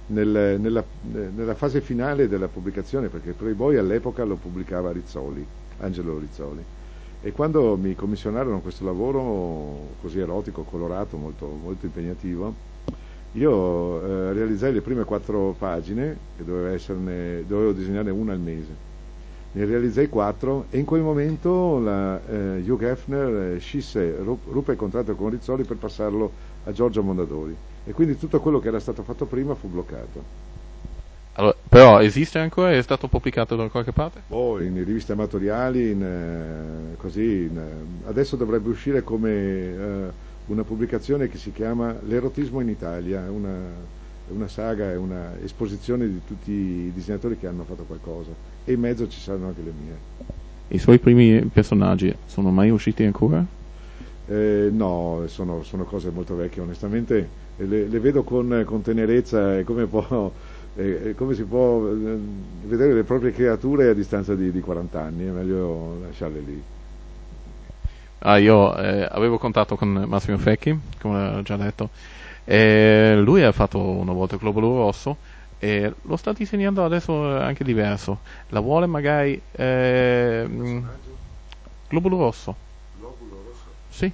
nel, 0.06 0.58
nella, 0.60 0.84
nella, 1.02 1.54
fase 1.54 1.80
finale 1.80 2.28
della 2.28 2.48
pubblicazione, 2.48 3.08
perché 3.08 3.32
Playboy 3.32 3.76
all'epoca 3.76 4.24
lo 4.24 4.34
pubblicava 4.34 4.90
Rizzoli, 4.90 5.46
Angelo 5.78 6.18
Rizzoli. 6.18 6.64
E 7.20 7.32
quando 7.32 7.76
mi 7.76 7.94
commissionarono 7.94 8.60
questo 8.60 8.84
lavoro 8.84 9.94
così 10.00 10.20
erotico, 10.20 10.62
colorato, 10.62 11.16
molto, 11.16 11.46
molto 11.46 11.86
impegnativo, 11.86 12.54
io 13.32 14.02
eh, 14.02 14.32
realizzai 14.32 14.72
le 14.72 14.80
prime 14.80 15.04
quattro 15.04 15.54
pagine, 15.58 16.16
che 16.36 16.72
esserne, 16.72 17.44
dovevo 17.46 17.72
disegnare 17.72 18.10
una 18.10 18.32
al 18.32 18.40
mese. 18.40 18.86
Ne 19.52 19.64
realizzai 19.64 20.08
quattro 20.08 20.66
e 20.70 20.78
in 20.78 20.84
quel 20.84 21.02
momento 21.02 21.78
la, 21.78 22.20
eh, 22.26 22.62
Hugh 22.66 22.82
Hefner 22.82 23.54
eh, 23.54 23.58
scisse, 23.58 24.16
ruppe 24.18 24.72
il 24.72 24.78
contratto 24.78 25.14
con 25.14 25.30
Rizzoli 25.30 25.64
per 25.64 25.76
passarlo 25.76 26.30
a 26.64 26.72
Giorgio 26.72 27.02
Mondadori 27.02 27.56
e 27.84 27.92
quindi 27.92 28.18
tutto 28.18 28.40
quello 28.40 28.60
che 28.60 28.68
era 28.68 28.78
stato 28.78 29.02
fatto 29.02 29.24
prima 29.24 29.54
fu 29.54 29.68
bloccato. 29.68 30.22
Allora, 31.32 31.54
però 31.68 32.00
esiste 32.00 32.38
ancora? 32.38 32.72
È 32.72 32.82
stato 32.82 33.06
pubblicato 33.08 33.56
da 33.56 33.68
qualche 33.68 33.92
parte? 33.92 34.22
Oh, 34.28 34.60
in 34.60 34.74
riviste 34.74 35.12
amatoriali, 35.12 35.92
in, 35.92 36.02
eh, 36.02 36.96
così, 36.96 37.48
in, 37.48 37.56
eh, 37.56 38.08
adesso 38.08 38.36
dovrebbe 38.36 38.68
uscire 38.68 39.02
come 39.02 39.30
eh, 39.30 40.10
una 40.48 40.64
pubblicazione 40.64 41.28
che 41.28 41.38
si 41.38 41.52
chiama 41.52 41.96
L'erotismo 42.06 42.60
in 42.60 42.68
Italia, 42.68 43.30
una, 43.30 43.56
una 44.28 44.48
saga, 44.48 44.90
è 44.90 44.96
una 44.96 45.38
esposizione 45.42 46.06
di 46.06 46.20
tutti 46.26 46.50
i 46.50 46.92
disegnatori 46.92 47.38
che 47.38 47.46
hanno 47.46 47.64
fatto 47.64 47.84
qualcosa 47.84 48.30
e 48.64 48.72
in 48.72 48.80
mezzo 48.80 49.08
ci 49.08 49.20
saranno 49.20 49.48
anche 49.48 49.62
le 49.62 49.72
mie. 49.78 49.96
I 50.68 50.78
suoi 50.78 50.98
primi 50.98 51.40
personaggi 51.52 52.14
sono 52.26 52.50
mai 52.50 52.70
usciti 52.70 53.04
ancora? 53.04 53.44
Eh, 54.26 54.68
no, 54.70 55.22
sono, 55.26 55.62
sono, 55.62 55.84
cose 55.84 56.10
molto 56.10 56.34
vecchie, 56.34 56.62
onestamente 56.62 57.28
le, 57.56 57.86
le 57.86 58.00
vedo 58.00 58.22
con, 58.22 58.62
con, 58.66 58.82
tenerezza 58.82 59.58
e 59.58 59.64
come, 59.64 59.86
può, 59.86 60.30
eh, 60.76 61.14
come 61.16 61.34
si 61.34 61.44
può 61.44 61.86
eh, 61.88 62.18
vedere 62.66 62.92
le 62.92 63.04
proprie 63.04 63.32
creature 63.32 63.88
a 63.88 63.94
distanza 63.94 64.34
di, 64.34 64.50
di 64.50 64.60
40 64.60 65.00
anni, 65.00 65.26
è 65.26 65.30
meglio 65.30 65.98
lasciarle 66.02 66.40
lì. 66.40 66.62
Ah, 68.20 68.38
io 68.38 68.76
eh, 68.76 69.06
avevo 69.10 69.38
contatto 69.38 69.76
con 69.76 69.88
Massimo 70.06 70.38
Fecchi, 70.38 70.76
come 71.00 71.36
ho 71.36 71.42
già 71.42 71.56
detto, 71.56 71.90
e 72.44 73.14
lui 73.22 73.42
ha 73.42 73.52
fatto 73.52 73.78
una 73.78 74.12
volta 74.12 74.34
il 74.34 74.40
Globolo 74.40 74.76
Rosso 74.76 75.16
e 75.58 75.92
lo 76.02 76.16
sta 76.16 76.32
disegnando 76.32 76.84
adesso 76.84 77.36
anche 77.38 77.64
diverso. 77.64 78.18
La 78.48 78.60
vuole 78.60 78.86
magari... 78.86 79.40
Eh, 79.52 80.46
Globulo 81.88 82.18
Rosso. 82.18 82.54
Globulo 82.98 83.42
Rosso? 83.46 83.74
Sì. 83.88 84.12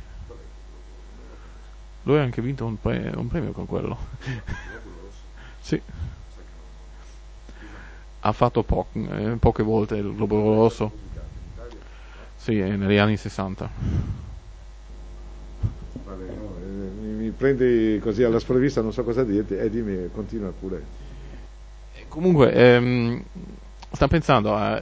Lui 2.02 2.18
ha 2.18 2.22
anche 2.22 2.42
vinto 2.42 2.66
un, 2.66 2.78
pre- 2.78 3.12
un 3.16 3.26
premio 3.28 3.52
con 3.52 3.66
quello. 3.66 3.96
sì. 5.60 5.80
Ha 8.20 8.32
fatto 8.32 8.62
po- 8.62 8.86
eh, 8.92 9.36
poche 9.38 9.62
volte 9.62 9.96
il 9.96 10.14
Globulo 10.14 10.54
Rosso. 10.54 10.92
Sì, 12.44 12.56
negli 12.56 12.98
anni 12.98 13.16
60. 13.16 13.70
Vabbè, 16.04 16.24
eh, 16.24 17.12
mi 17.16 17.30
prendi 17.30 17.98
così 18.02 18.22
alla 18.22 18.38
sprovvista, 18.38 18.82
non 18.82 18.92
so 18.92 19.02
cosa 19.02 19.24
dirti, 19.24 19.54
e 19.54 19.64
eh, 19.64 19.70
dimmi, 19.70 20.10
continua 20.12 20.50
pure. 20.50 20.82
Comunque, 22.06 22.52
ehm, 22.52 23.22
sta 23.92 24.08
pensando 24.08 24.54
a, 24.54 24.74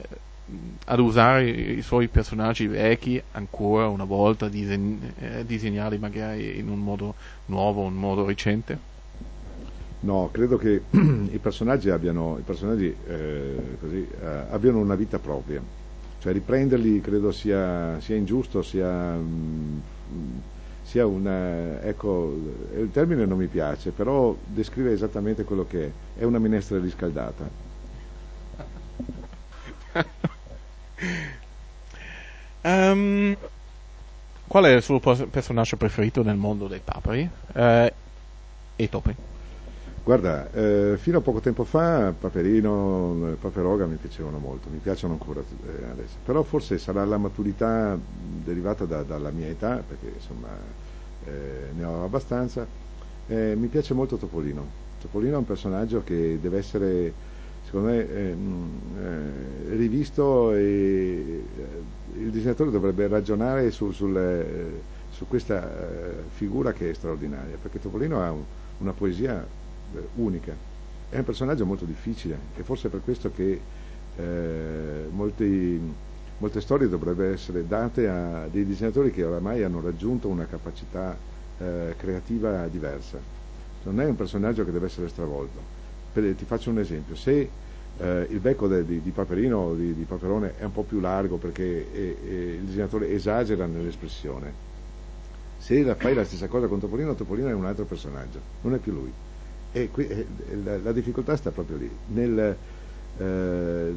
ad 0.87 0.99
usare 0.99 1.49
i, 1.49 1.81
suoi 1.81 2.09
personaggi 2.09 2.67
vecchi 2.67 3.23
ancora 3.31 3.87
una 3.87 4.03
volta, 4.03 4.49
disegn- 4.49 5.13
eh, 5.19 5.45
disegnarli 5.45 5.97
magari 5.99 6.59
in 6.59 6.67
un 6.67 6.79
modo 6.79 7.15
nuovo, 7.45 7.83
un 7.83 7.93
modo 7.93 8.25
recente? 8.25 8.77
No, 10.01 10.27
credo 10.33 10.57
che 10.57 10.81
i 11.31 11.39
personaggi 11.41 11.89
abbiano, 11.89 12.37
i 12.39 12.43
personaggi, 12.43 12.93
eh, 13.07 13.77
così, 13.79 14.05
eh, 14.21 14.25
abbiano 14.49 14.79
una 14.79 14.95
vita 14.95 15.17
propria. 15.17 15.63
Cioè 16.23 16.31
riprenderli 16.31 17.01
credo 17.01 17.33
sia, 17.33 17.99
sia 17.99 18.15
ingiusto, 18.15 18.61
sia... 18.61 19.13
Mm, 19.13 19.79
sia 20.81 21.05
una, 21.05 21.81
ecco, 21.81 22.33
il 22.77 22.91
termine 22.93 23.25
non 23.25 23.37
mi 23.37 23.47
piace, 23.47 23.91
però 23.91 24.33
descrive 24.45 24.93
esattamente 24.93 25.43
quello 25.43 25.65
che 25.65 25.85
è, 26.15 26.19
è 26.19 26.23
una 26.23 26.39
minestra 26.39 26.79
riscaldata. 26.79 27.49
um, 32.61 33.35
qual 34.47 34.63
è 34.63 34.71
il 34.75 34.81
suo 34.81 34.99
personaggio 34.99 35.75
preferito 35.75 36.23
nel 36.23 36.37
mondo 36.37 36.67
dei 36.67 36.81
paperi 36.81 37.29
uh, 37.53 37.91
e 38.75 38.89
topi? 38.89 39.32
Guarda, 40.05 40.51
eh, 40.51 40.97
fino 40.97 41.19
a 41.19 41.21
poco 41.21 41.39
tempo 41.39 41.63
fa 41.63 42.11
Paperino, 42.11 43.37
Paperoga 43.39 43.85
mi 43.85 43.95
piacevano 43.95 44.37
molto, 44.37 44.67
mi 44.69 44.79
piacciono 44.79 45.13
ancora 45.13 45.39
eh, 45.39 45.85
adesso, 45.89 46.17
però 46.25 46.43
forse 46.43 46.77
sarà 46.77 47.05
la 47.05 47.17
maturità 47.17 47.97
derivata 48.43 48.83
da, 48.83 49.03
dalla 49.03 49.29
mia 49.29 49.47
età, 49.47 49.81
perché 49.87 50.11
insomma 50.13 50.49
eh, 51.23 51.71
ne 51.73 51.85
ho 51.85 52.03
abbastanza. 52.03 52.67
Eh, 53.27 53.55
mi 53.55 53.67
piace 53.67 53.93
molto 53.93 54.17
Topolino. 54.17 54.65
Topolino 54.99 55.35
è 55.35 55.37
un 55.37 55.45
personaggio 55.45 56.03
che 56.03 56.37
deve 56.41 56.57
essere, 56.57 57.13
secondo 57.63 57.87
me, 57.87 57.99
eh, 57.99 58.35
eh 59.03 59.75
rivisto 59.77 60.51
e 60.51 60.59
eh, 60.59 62.19
il 62.19 62.29
disegnatore 62.29 62.71
dovrebbe 62.71 63.07
ragionare 63.07 63.71
su, 63.71 63.91
sul, 63.91 64.81
su 65.11 65.25
questa 65.29 65.65
figura 66.27 66.73
che 66.73 66.89
è 66.89 66.93
straordinaria, 66.93 67.55
perché 67.61 67.79
Topolino 67.79 68.21
ha 68.21 68.31
un, 68.31 68.43
una 68.79 68.91
poesia 68.91 69.61
unica. 70.15 70.55
È 71.09 71.17
un 71.17 71.23
personaggio 71.23 71.65
molto 71.65 71.85
difficile 71.85 72.37
e 72.55 72.63
forse 72.63 72.87
è 72.87 72.91
per 72.91 73.01
questo 73.03 73.31
che 73.31 73.59
eh, 74.15 75.07
molti, 75.11 75.79
molte 76.37 76.61
storie 76.61 76.87
dovrebbero 76.87 77.33
essere 77.33 77.67
date 77.67 78.07
a 78.07 78.47
dei 78.51 78.65
disegnatori 78.65 79.11
che 79.11 79.23
oramai 79.23 79.63
hanno 79.63 79.81
raggiunto 79.81 80.27
una 80.27 80.45
capacità 80.45 81.15
eh, 81.57 81.93
creativa 81.97 82.67
diversa. 82.67 83.19
Non 83.83 83.99
è 83.99 84.05
un 84.05 84.15
personaggio 84.15 84.65
che 84.65 84.71
deve 84.71 84.87
essere 84.87 85.09
stravolto. 85.09 85.59
Per, 86.13 86.33
ti 86.35 86.45
faccio 86.45 86.69
un 86.69 86.79
esempio, 86.79 87.15
se 87.15 87.49
eh, 87.97 88.27
il 88.29 88.39
becco 88.39 88.67
de, 88.67 88.85
di, 88.85 89.01
di, 89.01 89.11
Paperino 89.11 89.57
o 89.57 89.75
di, 89.75 89.93
di, 89.93 90.03
Paperone 90.03 90.53
è 90.57 90.63
un 90.63 90.71
po' 90.71 90.83
più 90.83 90.99
largo 90.99 91.37
perché 91.37 91.91
è, 91.91 91.95
è, 91.95 92.31
il 92.31 92.61
disegnatore 92.61 93.11
esagera 93.11 93.65
nell'espressione, 93.65 94.71
se 95.57 95.81
la, 95.83 95.95
fai 95.95 96.13
la 96.13 96.23
stessa 96.23 96.47
cosa 96.47 96.67
con 96.67 96.79
Topolino, 96.79 97.13
Topolino 97.13 97.49
è 97.49 97.53
un 97.53 97.65
altro 97.65 97.85
personaggio, 97.85 98.39
non 98.61 98.73
è 98.73 98.77
più 98.77 98.93
lui. 98.93 99.11
E 99.75 99.89
qui, 99.89 100.07
eh, 100.07 100.27
la, 100.63 100.77
la, 100.77 100.91
difficoltà 100.91 101.35
sta 101.35 101.49
proprio 101.49 101.77
lì, 101.77 101.89
nel, 102.09 102.55
eh, 103.17 103.91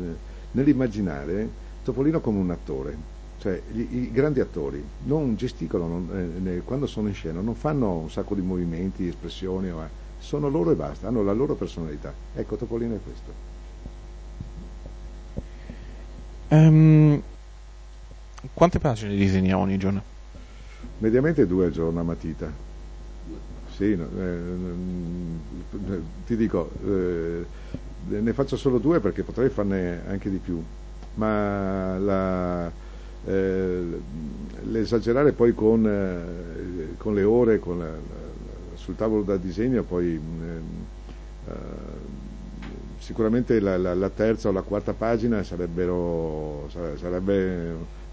nell'immaginare 0.52 1.64
Topolino 1.84 2.20
come 2.20 2.38
un 2.38 2.50
attore, 2.50 2.96
cioè 3.38 3.60
gli, 3.70 3.86
i 4.04 4.10
grandi 4.10 4.40
attori 4.40 4.82
non 5.04 5.36
gesticolano 5.36 6.08
eh, 6.44 6.62
quando 6.64 6.86
sono 6.86 7.08
in 7.08 7.14
scena, 7.14 7.40
non 7.40 7.54
fanno 7.54 7.92
un 7.92 8.10
sacco 8.10 8.34
di 8.34 8.40
movimenti, 8.40 9.06
espressioni, 9.06 9.70
ma 9.70 9.88
sono 10.18 10.48
loro 10.48 10.70
e 10.70 10.74
basta, 10.74 11.08
hanno 11.08 11.22
la 11.22 11.32
loro 11.32 11.54
personalità. 11.54 12.12
Ecco, 12.34 12.56
Topolino 12.56 12.94
è 12.94 12.98
questo. 13.04 13.54
Um, 16.48 17.22
quante 18.54 18.78
pagine 18.78 19.14
disegna 19.14 19.58
ogni 19.58 19.76
giorno? 19.76 20.02
Mediamente 20.98 21.46
due 21.46 21.66
al 21.66 21.70
giorno 21.70 22.00
a 22.00 22.02
matita. 22.02 22.50
Sì, 23.76 23.94
no, 23.94 24.08
eh, 24.18 26.00
ti 26.24 26.34
dico, 26.34 26.70
eh, 26.82 27.44
ne 28.08 28.32
faccio 28.32 28.56
solo 28.56 28.78
due 28.78 29.00
perché 29.00 29.22
potrei 29.22 29.50
farne 29.50 30.00
anche 30.08 30.30
di 30.30 30.38
più, 30.38 30.58
ma 31.16 31.98
la, 31.98 32.70
eh, 33.26 33.82
l'esagerare 34.62 35.32
poi 35.32 35.54
con, 35.54 35.86
eh, 35.86 36.96
con, 36.96 37.14
le 37.14 37.22
ore 37.22 37.58
con 37.58 37.78
la, 37.80 37.90
sul 38.76 38.96
tavolo 38.96 39.22
da 39.24 39.36
disegno 39.36 39.82
poi 39.82 40.14
eh, 40.14 41.50
eh, 41.50 41.52
sicuramente 42.98 43.60
la, 43.60 43.76
la, 43.76 44.08
terza 44.08 44.48
o 44.48 44.52
la 44.52 44.62
quarta 44.62 44.94
pagina 44.94 45.42
sarebbe 45.42 45.84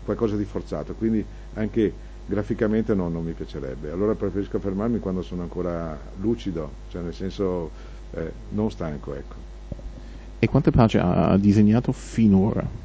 qualcosa 0.04 0.36
di 0.36 0.44
forzato, 0.44 0.94
quindi 0.94 1.26
anche 1.54 2.12
graficamente 2.26 2.94
no, 2.94 3.10
non 3.10 3.24
mi 3.24 3.34
piacerebbe. 3.34 3.92
Allora 3.92 4.16
preferisco 4.16 4.60
fermarmi 4.60 5.00
quando 5.00 5.22
sono 5.22 5.42
ancora 5.42 6.00
lucido, 6.20 6.72
cioè 6.90 7.02
nel 7.02 7.14
senso 7.14 7.72
eh, 8.12 8.32
non 8.50 8.72
stanco. 8.72 9.14
Ecco. 9.14 9.36
E 10.40 10.48
quante 10.48 10.72
pagine 10.72 11.04
ha 11.04 11.38
disegnato 11.38 11.92
finora? 11.92 12.82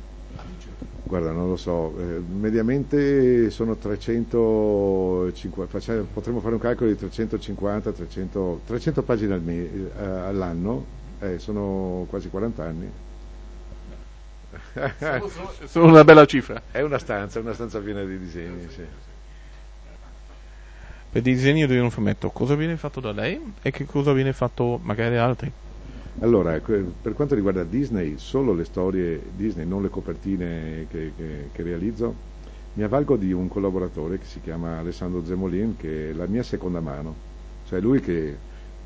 Guarda, 1.03 1.33
non 1.33 1.49
lo 1.49 1.57
so, 1.57 1.95
eh, 1.99 2.21
mediamente 2.21 3.49
sono 3.49 3.77
350, 3.77 5.73
facciamo, 5.73 6.07
potremmo 6.13 6.41
fare 6.41 6.53
un 6.55 6.61
calcolo 6.61 6.91
di 6.91 6.97
350, 6.97 7.93
300, 7.93 8.61
300 8.67 9.03
pagine 9.03 9.33
al 9.33 9.41
me, 9.41 9.55
eh, 9.55 9.91
all'anno, 10.05 10.85
eh, 11.21 11.39
sono 11.39 12.05
quasi 12.11 12.29
40 12.29 12.63
anni. 12.63 12.91
sono, 14.99 15.51
sono, 15.65 15.87
una 15.87 16.05
bella 16.05 16.27
cifra. 16.27 16.61
È 16.71 16.83
una 16.83 16.99
stanza, 16.99 17.41
una 17.41 17.55
stanza 17.55 17.79
piena 17.79 18.05
di 18.05 18.19
disegni, 18.19 18.69
sì 18.69 18.85
per 21.11 21.27
il 21.27 21.35
disegno 21.35 21.67
di 21.67 21.79
un 21.79 21.91
fumetto, 21.91 22.29
cosa 22.31 22.55
viene 22.55 22.77
fatto 22.77 23.01
da 23.01 23.13
lei 23.13 23.41
e 23.63 23.71
che 23.71 23.87
cosa 23.87 24.13
viene 24.13 24.33
fatto 24.33 24.79
magari 24.83 25.15
da 25.15 25.25
altri? 25.25 25.51
Allora, 26.21 26.59
per 26.61 27.15
quanto 27.15 27.35
riguarda 27.35 27.63
Disney, 27.65 28.19
solo 28.19 28.53
le 28.53 28.65
storie 28.65 29.21
Disney, 29.35 29.65
non 29.65 29.83
le 29.83 29.89
copertine 29.89 30.87
che, 30.91 31.13
che, 31.17 31.49
che 31.53 31.63
realizzo, 31.63 32.15
mi 32.75 32.83
avvalgo 32.83 33.17
di 33.17 33.33
un 33.33 33.49
collaboratore 33.49 34.19
che 34.19 34.27
si 34.27 34.41
chiama 34.41 34.79
Alessandro 34.79 35.25
Zemolin, 35.25 35.77
che 35.77 36.11
è 36.11 36.13
la 36.13 36.27
mia 36.27 36.43
seconda 36.43 36.81
mano, 36.81 37.15
cioè 37.69 37.81
lui 37.81 38.01
che 38.01 38.37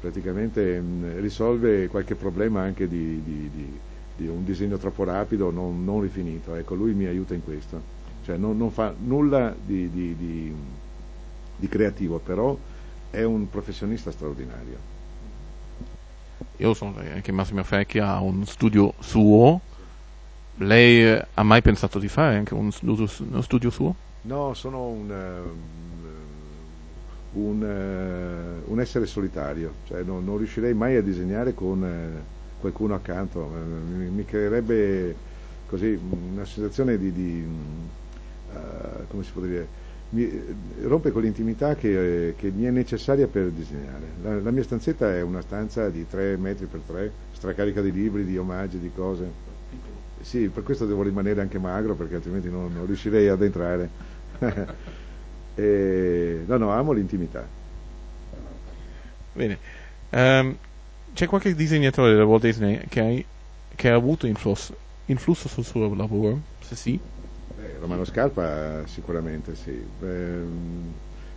praticamente 0.00 0.82
risolve 1.18 1.88
qualche 1.88 2.14
problema 2.14 2.60
anche 2.60 2.86
di, 2.86 3.20
di, 3.24 3.50
di, 3.52 3.78
di 4.16 4.26
un 4.28 4.44
disegno 4.44 4.76
troppo 4.76 5.04
rapido, 5.04 5.50
non, 5.50 5.84
non, 5.84 6.02
rifinito, 6.02 6.54
ecco, 6.54 6.74
lui 6.74 6.92
mi 6.92 7.06
aiuta 7.06 7.34
in 7.34 7.42
questo, 7.42 7.80
cioè 8.24 8.36
non, 8.36 8.56
non 8.56 8.70
fa 8.70 8.94
nulla 8.98 9.54
di 9.64 9.90
di 11.62 11.68
creativo, 11.68 12.18
però 12.18 12.58
è 13.08 13.22
un 13.22 13.48
professionista 13.48 14.10
straordinario. 14.10 14.90
Io 16.56 16.74
sono 16.74 16.96
anche 16.98 17.30
Massimo 17.30 17.62
Fecchi 17.62 18.00
ha 18.00 18.20
un 18.20 18.44
studio 18.46 18.94
suo. 18.98 19.60
Lei 20.56 21.04
eh, 21.04 21.24
ha 21.34 21.42
mai 21.44 21.62
pensato 21.62 22.00
di 22.00 22.08
fare 22.08 22.34
anche 22.36 22.52
un 22.54 22.72
studio, 22.72 23.08
uno 23.20 23.42
studio 23.42 23.70
suo? 23.70 23.94
No, 24.22 24.54
sono 24.54 24.86
un, 24.86 25.08
uh, 27.32 27.38
un 27.38 27.62
uh, 27.62 28.70
un 28.72 28.80
essere 28.80 29.06
solitario, 29.06 29.74
cioè 29.86 30.02
non, 30.02 30.24
non, 30.24 30.38
riuscirei 30.38 30.74
mai 30.74 30.96
a 30.96 31.02
disegnare 31.02 31.54
con 31.54 31.84
eh, 31.84 32.60
qualcuno 32.60 32.94
accanto, 32.94 33.50
mi, 33.96 34.06
mi, 34.06 34.24
creerebbe 34.24 35.14
così 35.68 35.98
una 36.32 36.44
sensazione 36.44 36.98
di, 36.98 37.12
di 37.12 37.44
uh, 38.52 39.06
come 39.08 39.22
si 39.22 39.30
può 39.32 39.42
dire, 39.42 39.66
mi, 40.12 40.30
rompe 40.82 41.10
con 41.10 41.22
l'intimità 41.22 41.74
che, 41.74 42.34
che, 42.36 42.50
mi 42.50 42.64
è 42.64 42.70
necessaria 42.70 43.26
per 43.26 43.50
disegnare. 43.50 44.04
La, 44.22 44.40
la, 44.40 44.50
mia 44.50 44.62
stanzetta 44.62 45.10
è 45.14 45.22
una 45.22 45.40
stanza 45.40 45.88
di 45.88 46.06
3 46.06 46.36
metri 46.36 46.66
per 46.66 46.80
3, 46.86 47.12
stracarica 47.32 47.80
di 47.80 47.92
libri, 47.92 48.24
di 48.24 48.36
omaggi, 48.36 48.78
di 48.78 48.90
cose. 48.94 49.50
Sì, 50.20 50.48
per 50.48 50.62
questo 50.62 50.86
devo 50.86 51.02
rimanere 51.02 51.40
anche 51.40 51.58
magro 51.58 51.94
perché 51.94 52.16
altrimenti 52.16 52.48
non, 52.48 52.72
non 52.72 52.86
riuscirei 52.86 53.28
ad 53.28 53.42
entrare. 53.42 53.88
e, 55.54 56.42
no, 56.46 56.56
no, 56.58 56.70
amo 56.70 56.92
l'intimità. 56.92 57.46
Bene. 59.32 59.58
Um, 60.10 60.56
c'è 61.14 61.26
qualche 61.26 61.54
disegnatore 61.54 62.12
della 62.12 62.24
Walt 62.24 62.42
Disney 62.42 62.84
che, 62.88 63.00
hai, 63.00 63.24
che 63.74 63.88
ha 63.88 63.94
avuto 63.94 64.26
influsso, 64.26 64.76
influsso, 65.06 65.48
sul 65.48 65.64
suo 65.64 65.94
lavoro? 65.94 66.40
Se 66.60 66.76
sì? 66.76 67.00
Romano 67.82 68.04
Scarpa 68.04 68.86
sicuramente 68.86 69.56
sì. 69.56 69.72
Beh, 69.72 70.42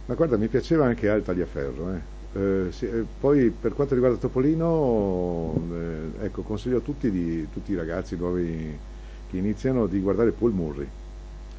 ma 0.06 0.14
guarda, 0.14 0.38
mi 0.38 0.48
piaceva 0.48 0.86
anche 0.86 1.10
Al 1.10 1.24
Tagliaferro. 1.24 1.94
Eh. 1.94 2.14
Eh, 2.40 2.72
sì, 2.72 2.86
eh, 2.86 3.04
poi 3.20 3.50
per 3.50 3.74
quanto 3.74 3.96
riguarda 3.96 4.18
Topolino, 4.18 5.56
eh, 5.72 6.26
ecco, 6.26 6.44
consiglio 6.44 6.78
a 6.78 6.82
tutti, 6.82 7.10
di, 7.10 7.48
tutti, 7.52 7.72
i 7.72 7.76
ragazzi 7.76 8.16
nuovi 8.16 8.78
che 9.28 9.38
iniziano 9.38 9.88
di 9.88 10.00
guardare 10.00 10.32
Paul 10.32 10.52
Murray. 10.52 10.88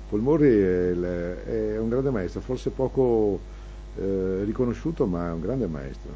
Paul 0.08 0.20
Murray 0.20 0.52
è, 0.52 0.90
il, 0.90 1.02
è 1.74 1.78
un 1.78 1.88
grande 1.88 2.10
maestro, 2.10 2.40
forse 2.40 2.70
poco 2.70 3.40
eh, 3.96 4.42
riconosciuto, 4.44 5.06
ma 5.06 5.28
è 5.28 5.32
un 5.32 5.40
grande 5.40 5.66
maestro. 5.66 6.10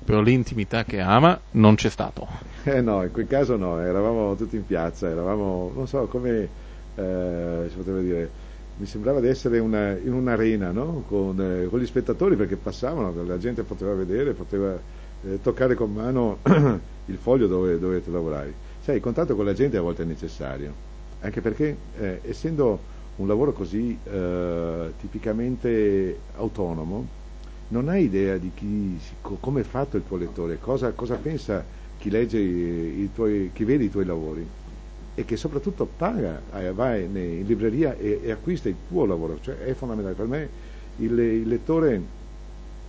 però 0.04 0.20
l'intimità 0.20 0.84
che 0.84 1.00
ama 1.00 1.40
non 1.52 1.76
c'è 1.76 1.90
stato. 1.90 2.28
Eh 2.66 2.80
no, 2.80 3.04
in 3.04 3.12
quel 3.12 3.28
caso 3.28 3.58
no, 3.58 3.78
eravamo 3.80 4.36
tutti 4.36 4.56
in 4.56 4.66
piazza, 4.66 5.10
eravamo, 5.10 5.72
non 5.76 5.86
so 5.86 6.06
come 6.06 6.48
eh, 6.96 7.66
si 7.70 7.76
poteva 7.76 8.00
dire, 8.00 8.30
mi 8.78 8.86
sembrava 8.86 9.20
di 9.20 9.28
essere 9.28 9.60
una, 9.60 9.92
in 9.98 10.14
un'arena 10.14 10.72
no? 10.72 11.04
con, 11.08 11.40
eh, 11.42 11.68
con, 11.68 11.80
gli 11.80 11.86
spettatori 11.86 12.38
perché 12.38 12.56
passavano, 12.56 13.14
la 13.26 13.38
gente 13.38 13.64
poteva 13.64 13.94
vedere, 13.94 14.32
poteva 14.32 14.80
eh, 15.26 15.42
toccare 15.42 15.76
con 15.76 15.92
mano 15.92 16.38
il 17.06 17.18
foglio 17.18 17.48
dove, 17.48 17.78
dove 17.80 18.02
tu 18.02 18.12
lavoravi. 18.12 18.54
Sai, 18.82 18.96
il 18.96 19.02
contatto 19.02 19.36
con 19.36 19.44
la 19.44 19.54
gente 19.54 19.76
a 19.76 19.82
volte 19.82 20.04
è 20.04 20.06
necessario, 20.06 20.74
anche 21.20 21.42
perché 21.42 21.76
eh, 22.00 22.20
essendo 22.24 22.80
un 23.15 23.28
lavoro 23.28 23.54
così 23.54 23.97
eh, 24.04 24.93
tipicamente 24.99 26.19
autonomo, 26.36 27.21
non 27.69 27.88
hai 27.89 28.04
idea 28.04 28.38
di 28.38 28.52
come 29.21 29.62
è 29.62 29.63
fatto 29.63 29.97
il 29.97 30.04
tuo 30.06 30.17
lettore, 30.17 30.60
cosa, 30.60 30.91
cosa 30.91 31.15
pensa 31.15 31.63
chi 31.97 32.10
tuoi, 33.13 33.52
chi 33.54 33.63
vede 33.63 33.86
i 33.86 33.89
tuoi 33.89 34.06
lavori 34.06 34.45
e 35.15 35.26
che 35.26 35.38
soprattutto 35.38 35.86
paga, 35.86 36.41
eh, 36.56 36.71
va 36.73 36.97
in 36.97 37.43
libreria 37.45 37.95
e, 37.97 38.19
e, 38.23 38.32
acquista 38.32 38.67
il 38.67 38.76
tuo 38.88 39.06
lavoro, 39.06 39.38
cioè 39.41 39.58
è 39.60 39.73
fondamentale. 39.73 40.15
Per 40.15 40.26
me 40.26 40.49
il, 40.97 41.17
il 41.17 41.47
lettore 41.47 42.02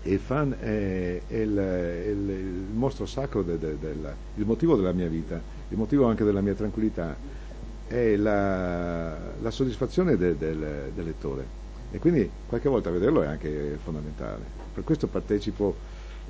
e 0.02 0.12
il 0.12 0.18
fan 0.18 0.56
è, 0.58 1.20
è, 1.26 1.37
il, 1.37 1.56
è 1.56 2.08
il, 2.08 2.30
il, 2.30 2.64
mostro 2.72 3.04
sacro, 3.06 3.42
de, 3.42 3.58
de, 3.58 3.76
de, 3.78 3.94
il 4.37 4.46
motivo 4.46 4.74
della 4.76 4.92
mia 4.92 5.08
vita, 5.08 5.40
il 5.68 5.76
motivo 5.76 6.06
anche 6.06 6.24
della 6.24 6.40
mia 6.40 6.54
tranquillità, 6.54 7.14
è 7.94 8.16
la, 8.16 9.16
la 9.40 9.50
soddisfazione 9.52 10.16
del, 10.16 10.35
del 10.37 11.04
lettore 11.04 11.62
e 11.92 11.98
quindi 11.98 12.28
qualche 12.48 12.68
volta 12.68 12.90
vederlo 12.90 13.22
è 13.22 13.26
anche 13.26 13.78
fondamentale. 13.80 14.42
Per 14.74 14.83
questo 14.83 15.07
partecipo 15.07 15.76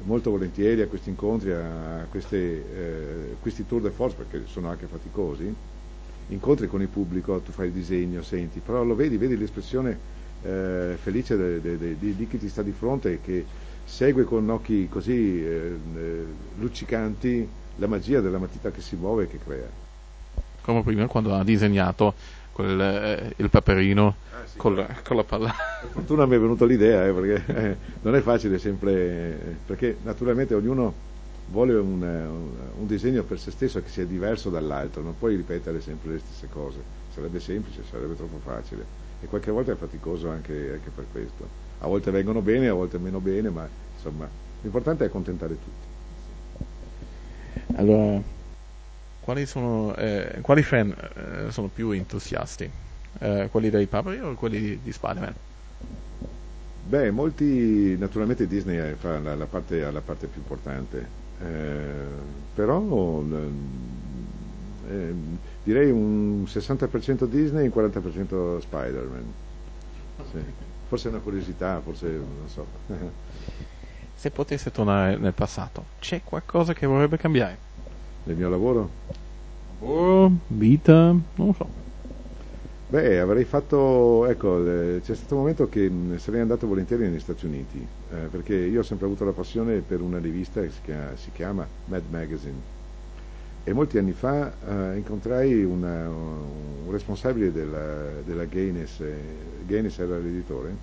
molto 0.03 0.31
volentieri 0.31 0.83
a 0.83 0.87
questi 0.87 1.09
incontri, 1.09 1.53
a 1.53 2.07
queste, 2.11 2.37
eh, 2.37 3.37
questi 3.41 3.67
tour 3.67 3.81
de 3.81 3.91
force 3.91 4.17
perché 4.17 4.47
sono 4.47 4.69
anche 4.69 4.87
faticosi, 4.87 5.55
incontri 6.29 6.67
con 6.67 6.83
il 6.83 6.89
pubblico, 6.89 7.39
tu 7.39 7.53
fai 7.53 7.69
il 7.69 7.73
disegno, 7.73 8.23
senti, 8.23 8.61
però 8.61 8.85
lo 8.85 8.95
vedi, 8.95 9.17
vedi 9.17 9.39
l'espressione 9.39 9.99
eh, 10.43 10.97
felice 11.01 11.35
de, 11.37 11.63
de, 11.63 11.79
de, 11.79 11.97
di, 11.99 12.27
chi 12.29 12.39
ti 12.39 12.51
sta 12.51 12.61
di 12.61 12.73
fronte 12.73 13.13
e 13.13 13.21
che 13.23 13.47
segue 13.87 14.25
con 14.25 14.51
occhi 14.51 14.87
così 14.91 15.43
eh, 15.43 15.79
eh, 15.97 16.25
luccicanti 16.59 17.49
la 17.77 17.87
magia 17.87 18.21
della 18.21 18.39
matita 18.39 18.71
che 18.71 18.83
si 18.83 18.97
muove 18.97 19.25
e 19.25 19.29
che 19.29 19.39
crea. 19.43 19.84
Come 20.65 20.83
prima 20.83 21.07
quando 21.07 21.35
ha 21.35 21.45
disegnato 21.45 22.15
quel, 22.53 22.81
eh, 22.81 23.35
il 23.37 23.51
paperino 23.51 24.17
ah, 24.31 24.47
sì, 24.47 24.57
con, 24.57 24.75
la, 24.75 24.87
con, 25.05 25.17
la, 25.17 25.25
palla. 25.25 25.55
Per 25.83 25.91
fortuna 25.91 26.25
mi 26.25 26.37
è 26.37 26.39
venuta 26.39 26.65
l'idea, 26.65 27.07
eh, 27.07 27.13
perché 27.13 27.55
eh, 27.55 27.77
non 28.01 28.15
è 28.15 28.21
facile 28.21 28.59
sempre, 28.59 29.59
perché 29.67 29.99
naturalmente 30.03 30.55
ognuno 30.55 31.13
vuole 31.51 31.75
un, 31.75 32.01
un, 32.01 32.87
disegno 32.87 33.23
per 33.25 33.39
se 33.39 33.51
stesso 33.51 33.83
che 33.83 33.91
sia 33.91 34.07
diverso 34.07 34.49
dall'altro, 34.49 35.03
non 35.03 35.19
puoi 35.19 35.37
ripetere 35.37 35.83
sempre 35.83 36.13
le 36.13 36.19
stesse 36.21 36.49
cose, 36.51 36.79
sarebbe 37.13 37.41
semplice, 37.41 37.83
sarebbe 37.91 38.17
troppo 38.17 38.39
facile 38.43 39.03
e 39.21 39.27
qualche 39.27 39.51
volta 39.51 39.73
è 39.73 39.77
faticoso 39.77 40.31
anche, 40.31 40.73
anche 40.73 40.91
per 40.95 41.05
questo. 41.11 41.63
A 41.81 41.87
volte 41.87 42.11
vengono 42.11 42.41
bene, 42.41 42.69
a 42.69 42.75
volte 42.75 42.99
meno 42.99 43.21
bene, 43.21 43.51
ma 43.51 43.69
insomma 43.95 44.29
l'importante 44.63 45.05
è 45.05 45.07
accontentare 45.09 45.57
tutti. 45.59 45.93
Allora, 47.77 48.23
quali, 49.25 49.47
sono, 49.47 49.97
eh, 49.97 50.39
quali 50.43 50.63
fan 50.63 50.95
eh, 51.47 51.51
sono 51.51 51.69
più 51.69 51.91
entusiasti? 51.93 52.71
Eh, 53.19 53.49
quelli 53.51 53.71
dei 53.71 53.87
paperi 53.87 54.21
o 54.21 54.35
quelli 54.35 54.79
di 54.83 54.93
Spider-Man? 54.93 55.35
Beh, 56.87 57.11
molti, 57.11 57.97
naturalmente 57.97 58.47
Disney 58.47 58.95
fa 58.97 59.19
la, 59.21 59.35
la, 59.35 59.47
parte, 59.47 59.91
la 59.91 60.03
parte, 60.03 60.27
più 60.27 60.43
importante, 60.43 61.07
eh, 61.41 62.05
però 62.55 63.23
eh, 64.89 65.15
direi 65.63 65.91
un 65.91 66.45
60% 66.47 67.25
Disney 67.25 67.65
e 67.65 67.71
un 67.75 67.83
40% 67.83 68.61
Spider-Man. 68.61 69.33
Sì. 70.31 70.39
Forse 70.87 71.09
è 71.09 71.11
una 71.11 71.21
curiosità, 71.21 71.81
forse 71.83 72.07
non 72.09 72.49
so. 72.49 72.67
Se 74.15 74.31
potesse 74.31 74.71
tornare 74.71 75.17
nel 75.17 75.33
passato, 75.33 75.87
c'è 75.99 76.21
qualcosa 76.23 76.75
che 76.75 76.87
vorrebbe 76.87 77.17
cambiare? 77.17 77.73
Nel 78.25 78.37
mio 78.37 78.49
lavoro? 78.49 78.93
Lavoro, 79.69 80.41
vita, 80.49 81.13
non 81.13 81.47
lo 81.49 81.53
so. 81.53 81.71
Beh, 82.87 83.19
avrei 83.19 83.45
fatto, 83.45 84.27
ecco, 84.27 84.65
eh, 84.67 85.01
c'è 85.01 85.15
stato 85.15 85.35
un 85.35 85.41
momento 85.41 85.69
che 85.69 85.89
mh, 85.91 86.17
sarei 86.19 86.41
andato 86.41 86.67
volentieri 86.67 87.05
negli 87.09 87.19
Stati 87.19 87.47
Uniti, 87.47 87.81
eh, 88.11 88.29
perché 88.29 88.55
io 88.55 88.81
ho 88.81 88.83
sempre 88.83 89.07
avuto 89.07 89.25
la 89.25 89.33
passione 89.33 89.83
per 89.83 90.01
una 90.03 90.19
rivista 90.19 90.61
che 90.61 90.71
si 90.71 90.81
chiama, 90.83 91.17
si 91.17 91.31
chiama 91.33 91.71
Mad 91.85 92.07
Magazine. 92.09 92.63
E 93.63 93.73
molti 93.73 93.99
anni 93.99 94.13
fa 94.13 94.59
eh, 94.95 94.99
incontrai 94.99 95.65
una- 95.65 96.11
un 96.11 96.91
responsabile 96.91 97.51
della, 97.53 98.23
della 98.23 98.45
Gaines, 98.45 99.01
eh, 99.01 99.63
Gaines 99.65 99.99
era 99.99 100.19
l'editore, 100.19 100.79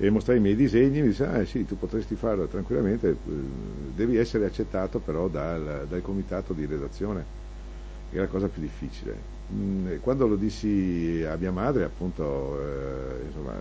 e 0.00 0.10
mostrai 0.10 0.36
i 0.36 0.40
miei 0.40 0.54
disegni, 0.54 1.00
mi 1.00 1.08
disse, 1.08 1.26
ah 1.26 1.44
sì, 1.44 1.66
tu 1.66 1.76
potresti 1.76 2.14
farlo 2.14 2.46
tranquillamente, 2.46 3.08
eh, 3.08 3.16
devi 3.96 4.16
essere 4.16 4.46
accettato 4.46 5.00
però 5.00 5.26
dal, 5.26 5.86
dal 5.88 6.02
comitato 6.02 6.52
di 6.52 6.66
redazione, 6.66 7.24
che 8.10 8.18
è 8.18 8.20
la 8.20 8.28
cosa 8.28 8.46
più 8.46 8.62
difficile. 8.62 9.36
Mm, 9.52 9.96
quando 10.00 10.28
lo 10.28 10.36
dissi 10.36 11.24
a 11.28 11.36
mia 11.36 11.50
madre, 11.50 11.82
appunto, 11.82 12.60
eh, 12.60 13.24
insomma, 13.26 13.54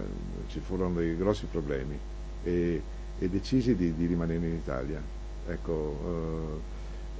ci 0.49 0.59
furono 0.59 0.93
dei 0.93 1.17
grossi 1.17 1.47
problemi 1.49 1.97
e, 2.43 2.81
e 3.17 3.29
decisi 3.29 3.75
di, 3.75 3.95
di 3.95 4.05
rimanere 4.05 4.45
in 4.45 4.53
Italia. 4.53 5.01
Ecco, 5.47 6.61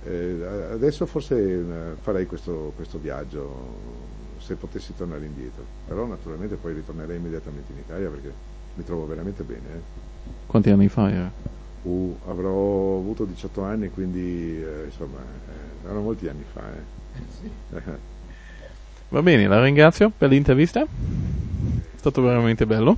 eh, 0.06 0.40
eh, 0.40 0.44
adesso 0.74 1.08
forse 1.08 1.36
eh, 1.38 1.64
farei 2.02 2.28
questo, 2.28 2.72
questo 2.76 3.00
viaggio 3.00 4.06
se 4.38 4.54
potessi 4.56 4.94
tornare 4.96 5.26
indietro, 5.26 5.64
però 5.88 6.06
naturalmente 6.06 6.56
poi 6.56 6.74
ritornerei 6.74 7.18
immediatamente 7.18 7.72
in 7.72 7.80
Italia 7.80 8.10
perché 8.10 8.56
mi 8.78 8.84
trovo 8.84 9.06
veramente 9.08 9.44
bene. 9.44 9.68
eh. 9.76 9.82
Quanti 10.46 10.70
anni 10.70 10.88
fa 10.88 11.12
era? 11.12 11.32
Uh, 11.84 12.18
avrò 12.28 12.98
avuto 12.98 13.26
18 13.26 13.64
anni, 13.64 13.90
quindi 13.90 14.62
eh, 14.62 14.86
insomma, 14.86 15.18
eh, 15.20 15.86
erano 15.86 16.02
molti 16.02 16.28
anni 16.28 16.44
fa. 16.54 16.62
eh. 17.74 17.82
Va 19.10 19.22
bene, 19.22 19.48
la 19.48 19.64
ringrazio 19.64 20.12
per 20.16 20.30
l'intervista. 20.30 20.82
È 20.84 21.98
stato 21.98 22.22
veramente 22.22 22.66
bello. 22.66 22.96